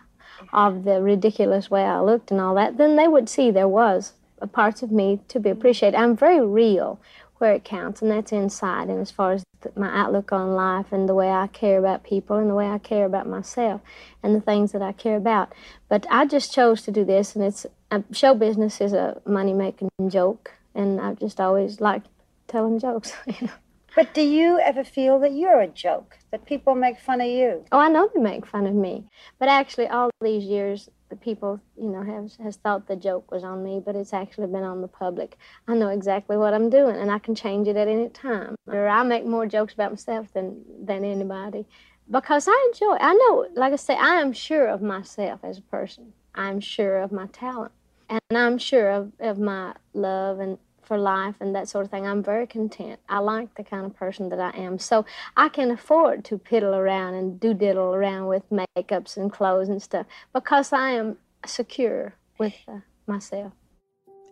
[0.53, 4.13] of the ridiculous way I looked and all that, then they would see there was
[4.41, 5.99] a parts of me to be appreciated.
[5.99, 7.01] I'm very real
[7.39, 8.89] where it counts, and that's inside.
[8.89, 9.43] And as far as
[9.75, 12.79] my outlook on life and the way I care about people and the way I
[12.79, 13.81] care about myself
[14.23, 15.53] and the things that I care about.
[15.89, 19.55] But I just chose to do this, and it's Uh, show business is a money
[19.55, 22.09] making joke, and I've just always liked
[22.47, 23.13] telling jokes.
[23.27, 23.53] You know?
[23.97, 26.19] But do you ever feel that you're a joke?
[26.31, 27.65] That people make fun of you?
[27.73, 29.05] Oh, I know they make fun of me,
[29.39, 33.43] but actually, all these years, the people, you know, have has thought the joke was
[33.43, 35.39] on me, but it's actually been on the public.
[35.67, 38.55] I know exactly what I'm doing, and I can change it at any time.
[38.67, 41.67] Or I make more jokes about myself than than anybody,
[42.11, 42.99] because I enjoy.
[43.01, 46.13] I know, like I say, I am sure of myself as a person.
[46.35, 47.73] I'm sure of my talent,
[48.09, 52.07] and I'm sure of of my love and for life and that sort of thing.
[52.07, 52.99] I'm very content.
[53.09, 54.79] I like the kind of person that I am.
[54.79, 55.05] So
[55.37, 59.83] I can afford to piddle around and do diddle around with makeups and clothes and
[59.83, 63.53] stuff because I am secure with uh, myself.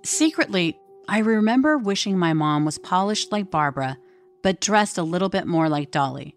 [0.03, 3.99] Secretly, I remember wishing my mom was polished like Barbara,
[4.43, 6.35] but dressed a little bit more like Dolly.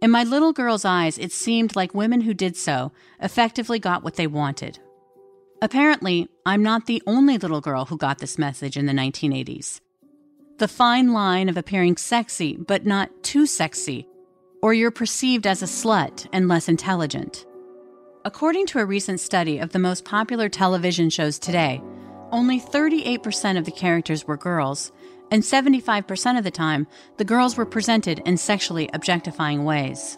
[0.00, 4.14] In my little girl's eyes, it seemed like women who did so effectively got what
[4.14, 4.78] they wanted.
[5.62, 9.80] Apparently, I'm not the only little girl who got this message in the 1980s.
[10.56, 14.06] The fine line of appearing sexy, but not too sexy,
[14.62, 17.44] or you're perceived as a slut and less intelligent.
[18.24, 21.82] According to a recent study of the most popular television shows today,
[22.32, 24.92] only 38% of the characters were girls,
[25.30, 26.86] and 75% of the time,
[27.18, 30.16] the girls were presented in sexually objectifying ways.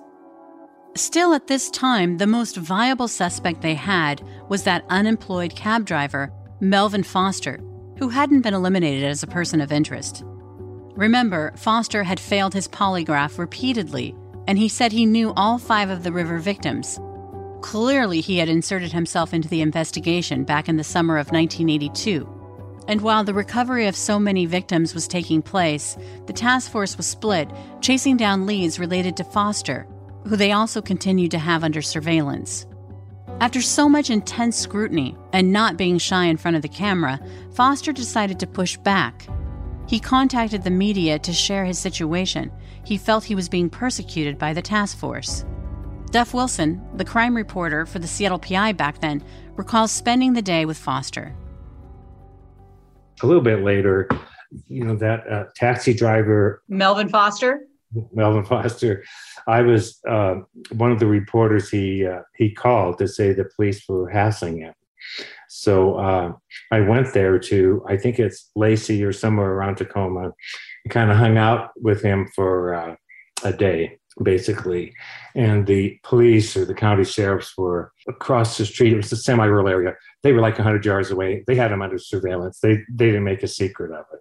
[0.95, 6.30] Still, at this time, the most viable suspect they had was that unemployed cab driver,
[6.61, 7.61] Melvin Foster,
[7.99, 10.22] who hadn't been eliminated as a person of interest.
[10.95, 14.14] Remember, Foster had failed his polygraph repeatedly,
[14.47, 17.01] and he said he knew all five of the river victims.
[17.62, 22.28] Clearly, he had inserted himself into the investigation back in the summer of 1982.
[22.86, 27.07] And while the recovery of so many victims was taking place, the task force was
[27.07, 27.49] split,
[27.80, 29.86] chasing down leads related to Foster,
[30.27, 32.66] who they also continued to have under surveillance.
[33.41, 37.18] After so much intense scrutiny and not being shy in front of the camera,
[37.55, 39.27] Foster decided to push back.
[39.89, 42.53] He contacted the media to share his situation.
[42.85, 45.45] He felt he was being persecuted by the task force.
[46.11, 49.25] Duff Wilson, the crime reporter for the Seattle PI back then,
[49.57, 51.35] recalls spending the day with Foster.
[53.23, 54.09] A little bit later,
[54.68, 57.66] you know, that uh, taxi driver, Melvin Foster?
[58.12, 59.05] Melvin Foster,
[59.47, 60.36] I was uh,
[60.72, 64.74] one of the reporters he uh, he called to say the police were hassling him.
[65.49, 66.32] So uh,
[66.70, 70.32] I went there to I think it's Lacey or somewhere around Tacoma,
[70.88, 72.97] kind of hung out with him for uh,
[73.45, 74.93] a day basically,
[75.34, 78.93] and the police or the county sheriffs were across the street.
[78.93, 79.95] It was a semi-rural area.
[80.22, 81.45] They were like 100 yards away.
[81.47, 82.59] They had him under surveillance.
[82.61, 84.20] They they didn't make a secret of it.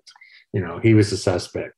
[0.53, 1.74] You know, he was a suspect.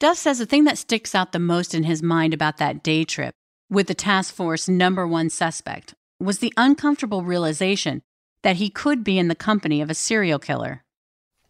[0.00, 3.04] Duff says the thing that sticks out the most in his mind about that day
[3.04, 3.34] trip
[3.70, 8.02] with the task force number one suspect was the uncomfortable realization
[8.42, 10.84] that he could be in the company of a serial killer.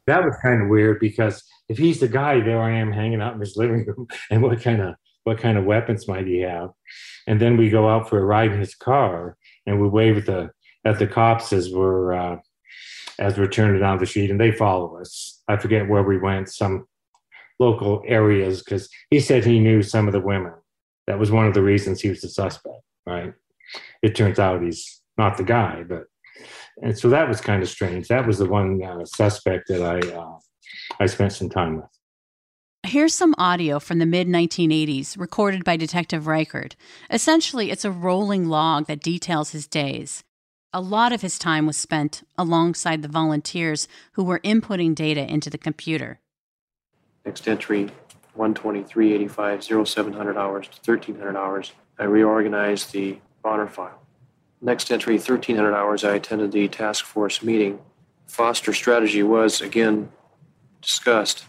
[0.06, 3.34] That was kind of weird because if he's the guy, there I am hanging out
[3.34, 6.68] in his living room, and what kind of what kind of weapons might he have?
[7.26, 10.26] And then we go out for a ride in his car, and we wave at
[10.26, 10.50] the
[10.84, 12.36] at the cops as we're uh,
[13.18, 15.42] as we're turning down the street, and they follow us.
[15.48, 16.86] I forget where we went, some
[17.58, 20.52] local areas, because he said he knew some of the women.
[21.06, 23.32] That was one of the reasons he was the suspect, right?
[24.02, 26.04] It turns out he's not the guy, but
[26.82, 28.08] and so that was kind of strange.
[28.08, 30.38] That was the one uh, suspect that I uh,
[30.98, 31.86] I spent some time with.
[32.86, 36.76] Here's some audio from the mid 1980s recorded by Detective Reichert.
[37.10, 40.22] Essentially, it's a rolling log that details his days.
[40.72, 45.48] A lot of his time was spent alongside the volunteers who were inputting data into
[45.48, 46.20] the computer.
[47.24, 47.90] Next entry
[48.36, 51.72] 12385, 0700 hours to 1300 hours.
[51.98, 54.00] I reorganized the Bonner file.
[54.60, 57.78] Next entry 1300 hours, I attended the task force meeting.
[58.26, 60.10] Foster strategy was again
[60.80, 61.44] discussed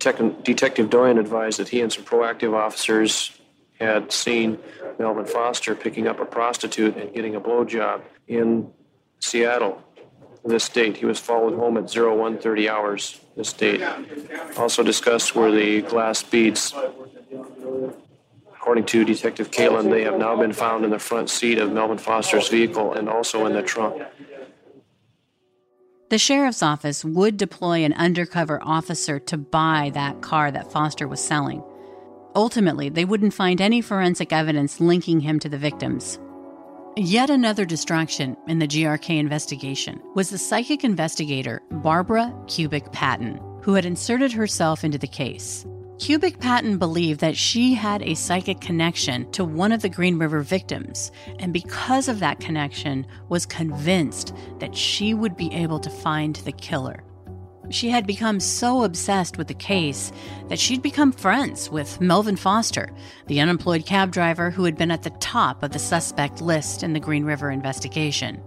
[0.00, 3.38] Detective Doyon advised that he and some proactive officers
[3.78, 4.58] had seen
[4.98, 8.70] Melvin Foster picking up a prostitute and getting a blowjob in
[9.20, 9.82] Seattle
[10.44, 10.96] this date.
[10.96, 13.82] He was followed home at 0130 hours this date.
[14.56, 16.74] Also discussed were the glass beads.
[18.54, 21.96] According to Detective Kalen, they have now been found in the front seat of Melvin
[21.96, 24.02] Foster's vehicle and also in the trunk.
[26.10, 31.20] The sheriff's office would deploy an undercover officer to buy that car that Foster was
[31.20, 31.62] selling.
[32.34, 36.18] Ultimately, they wouldn't find any forensic evidence linking him to the victims.
[36.96, 43.74] Yet another distraction in the GRK investigation was the psychic investigator Barbara Kubik Patton, who
[43.74, 45.64] had inserted herself into the case.
[45.98, 50.40] Kubik Patton believed that she had a psychic connection to one of the Green River
[50.40, 56.36] victims, and because of that connection, was convinced that she would be able to find
[56.36, 57.04] the killer.
[57.70, 60.12] She had become so obsessed with the case
[60.48, 62.90] that she'd become friends with Melvin Foster,
[63.28, 66.92] the unemployed cab driver who had been at the top of the suspect list in
[66.92, 68.42] the Green River investigation.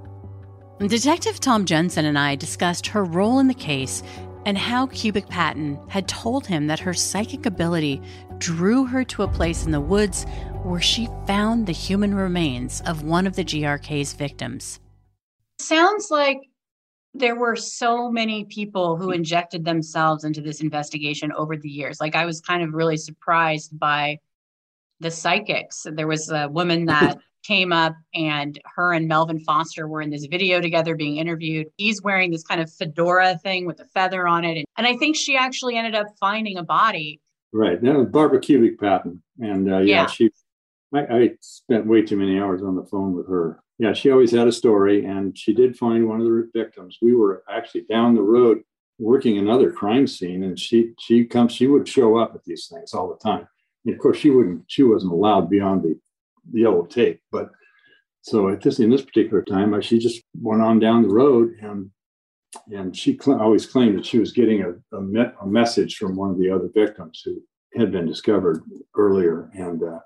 [0.79, 4.03] Detective Tom Jensen and I discussed her role in the case
[4.45, 8.01] and how Kubik Patton had told him that her psychic ability
[8.39, 10.25] drew her to a place in the woods
[10.63, 14.81] where she found the human remains of one of the GRK's victims.
[15.59, 16.39] Sounds like
[17.13, 22.01] there were so many people who injected themselves into this investigation over the years.
[22.01, 24.19] Like I was kind of really surprised by
[24.99, 25.85] the psychics.
[25.91, 30.25] There was a woman that came up and her and Melvin Foster were in this
[30.25, 31.67] video together being interviewed.
[31.77, 34.65] He's wearing this kind of fedora thing with a feather on it.
[34.77, 37.19] And, I think she actually ended up finding a body.
[37.51, 37.81] Right.
[37.81, 39.21] That was Barbara Kubik Patton.
[39.39, 40.29] And uh, yeah, yeah, she,
[40.93, 43.62] I, I spent way too many hours on the phone with her.
[43.79, 46.97] Yeah, she always had a story and she did find one of the victims.
[47.01, 48.61] We were actually down the road
[48.99, 52.93] working another crime scene and she she comes she would show up at these things
[52.93, 53.47] all the time.
[53.85, 55.99] And of course she wouldn't she wasn't allowed beyond the
[56.51, 57.21] yellow tape.
[57.31, 57.49] But
[58.21, 61.89] So at this in this particular time, she just went on down the road and
[62.71, 66.15] and she cl- always claimed that she was getting a, a, me- a, message from
[66.15, 67.41] one of the other victims who
[67.75, 68.63] had been discovered
[68.95, 69.99] earlier, and uh,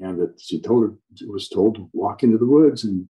[0.00, 3.08] and that she told her was told to walk into the woods and.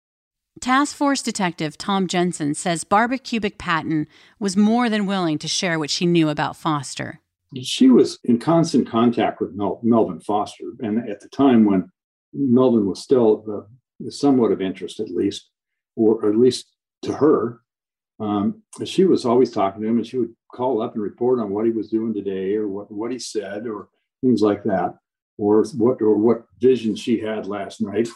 [0.60, 4.08] Task Force Detective Tom Jensen says Barbara Kubik Patton
[4.38, 7.20] was more than willing to share what she knew about Foster.
[7.62, 11.90] She was in constant contact with Mel- Melvin Foster, and at the time when
[12.32, 15.50] Melvin was still uh, somewhat of interest, at least,
[15.96, 16.66] or at least
[17.02, 17.60] to her,
[18.20, 21.50] um, she was always talking to him, and she would call up and report on
[21.50, 23.88] what he was doing today, or what, what he said, or
[24.20, 24.96] things like that,
[25.40, 28.08] or what or what vision she had last night.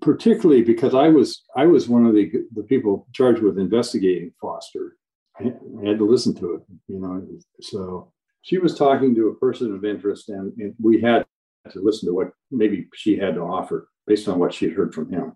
[0.00, 4.96] Particularly because I was I was one of the the people charged with investigating Foster.
[5.38, 7.26] I, I had to listen to it, you know.
[7.60, 11.26] So she was talking to a person of interest, and, and we had
[11.70, 14.94] to listen to what maybe she had to offer based on what she had heard
[14.94, 15.32] from him.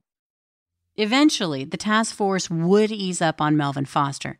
[0.96, 4.38] Eventually, the task force would ease up on Melvin Foster,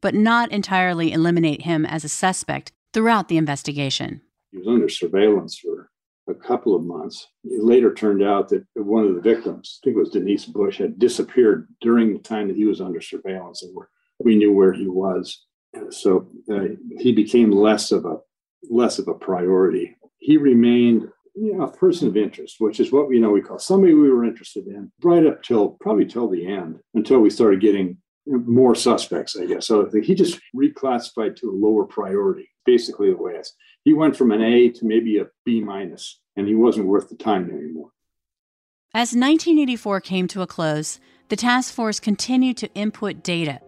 [0.00, 4.20] but not entirely eliminate him as a suspect throughout the investigation.
[4.52, 5.90] He was under surveillance for
[6.28, 7.26] a couple of months.
[7.44, 10.78] It later turned out that one of the victims, I think it was Denise Bush,
[10.78, 13.74] had disappeared during the time that he was under surveillance, and
[14.18, 15.44] we knew where he was.
[15.90, 18.18] So uh, he became less of a
[18.70, 19.96] less of a priority.
[20.18, 23.58] He remained you know, a person of interest, which is what we know we call
[23.58, 27.60] somebody we were interested in, right up till probably till the end, until we started
[27.60, 29.66] getting more suspects, I guess.
[29.66, 33.54] So he just reclassified to a lower priority, basically the way it's.
[33.84, 37.16] He went from an A to maybe a B minus, and he wasn't worth the
[37.16, 37.90] time anymore.
[38.94, 43.60] As 1984 came to a close, the task force continued to input data.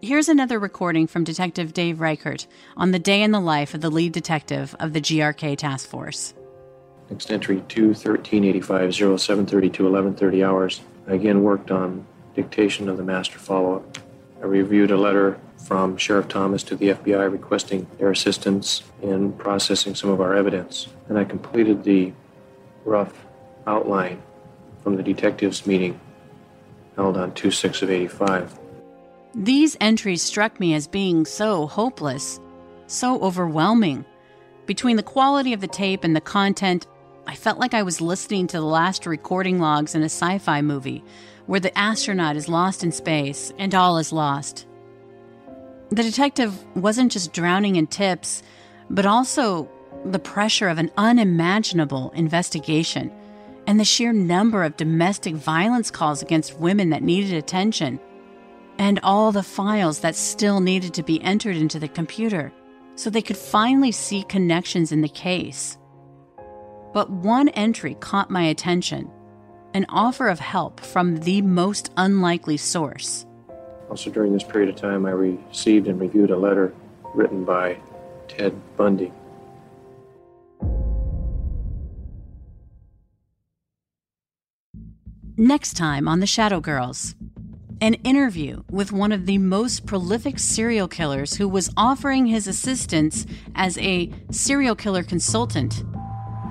[0.00, 3.90] Here's another recording from Detective Dave Reichert on the day in the life of the
[3.90, 6.34] lead detective of the GRK task force.
[7.10, 10.80] Next entry 2 1385 0732 1130 hours.
[11.08, 13.98] I again worked on dictation of the master follow up.
[14.40, 19.94] I reviewed a letter from Sheriff Thomas to the FBI requesting their assistance in processing
[19.94, 20.88] some of our evidence.
[21.08, 22.12] And I completed the
[22.84, 23.26] rough
[23.66, 24.22] outline
[24.82, 26.00] from the detectives' meeting
[26.96, 28.58] held on 2 6 of 85.
[29.34, 32.40] These entries struck me as being so hopeless,
[32.86, 34.04] so overwhelming.
[34.66, 36.86] Between the quality of the tape and the content,
[37.26, 40.62] I felt like I was listening to the last recording logs in a sci fi
[40.62, 41.04] movie
[41.46, 44.66] where the astronaut is lost in space and all is lost.
[45.90, 48.42] The detective wasn't just drowning in tips,
[48.90, 49.68] but also
[50.04, 53.10] the pressure of an unimaginable investigation
[53.66, 58.00] and the sheer number of domestic violence calls against women that needed attention,
[58.78, 62.52] and all the files that still needed to be entered into the computer
[62.94, 65.78] so they could finally see connections in the case.
[66.92, 69.10] But one entry caught my attention
[69.74, 73.26] an offer of help from the most unlikely source.
[73.90, 76.74] Also, during this period of time, I received and reviewed a letter
[77.14, 77.78] written by
[78.28, 79.12] Ted Bundy.
[85.36, 87.14] Next time on The Shadow Girls,
[87.80, 93.24] an interview with one of the most prolific serial killers who was offering his assistance
[93.54, 95.84] as a serial killer consultant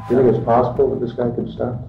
[0.07, 1.81] Do you think it's possible that this guy could stop?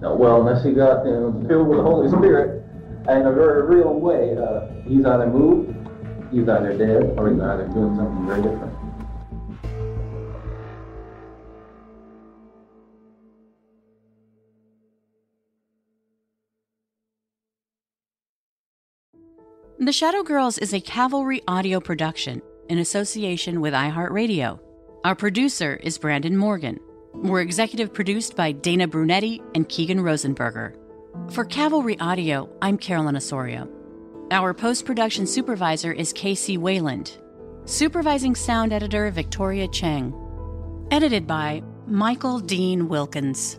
[0.00, 2.65] No, well, unless he got you know, filled with the Holy Spirit
[3.08, 4.36] in a very real way.
[4.36, 5.74] Uh, he's either moved,
[6.32, 8.72] he's either dead, or he's either doing something very different.
[19.78, 24.58] The Shadow Girls is a Cavalry audio production in association with iHeartRadio.
[25.04, 26.80] Our producer is Brandon Morgan.
[27.14, 30.74] We're executive produced by Dana Brunetti and Keegan Rosenberger.
[31.30, 33.68] For Cavalry Audio, I'm Carolyn Osorio.
[34.30, 37.18] Our post production supervisor is Casey Wayland.
[37.64, 40.14] Supervising sound editor Victoria Cheng.
[40.90, 43.58] Edited by Michael Dean Wilkins.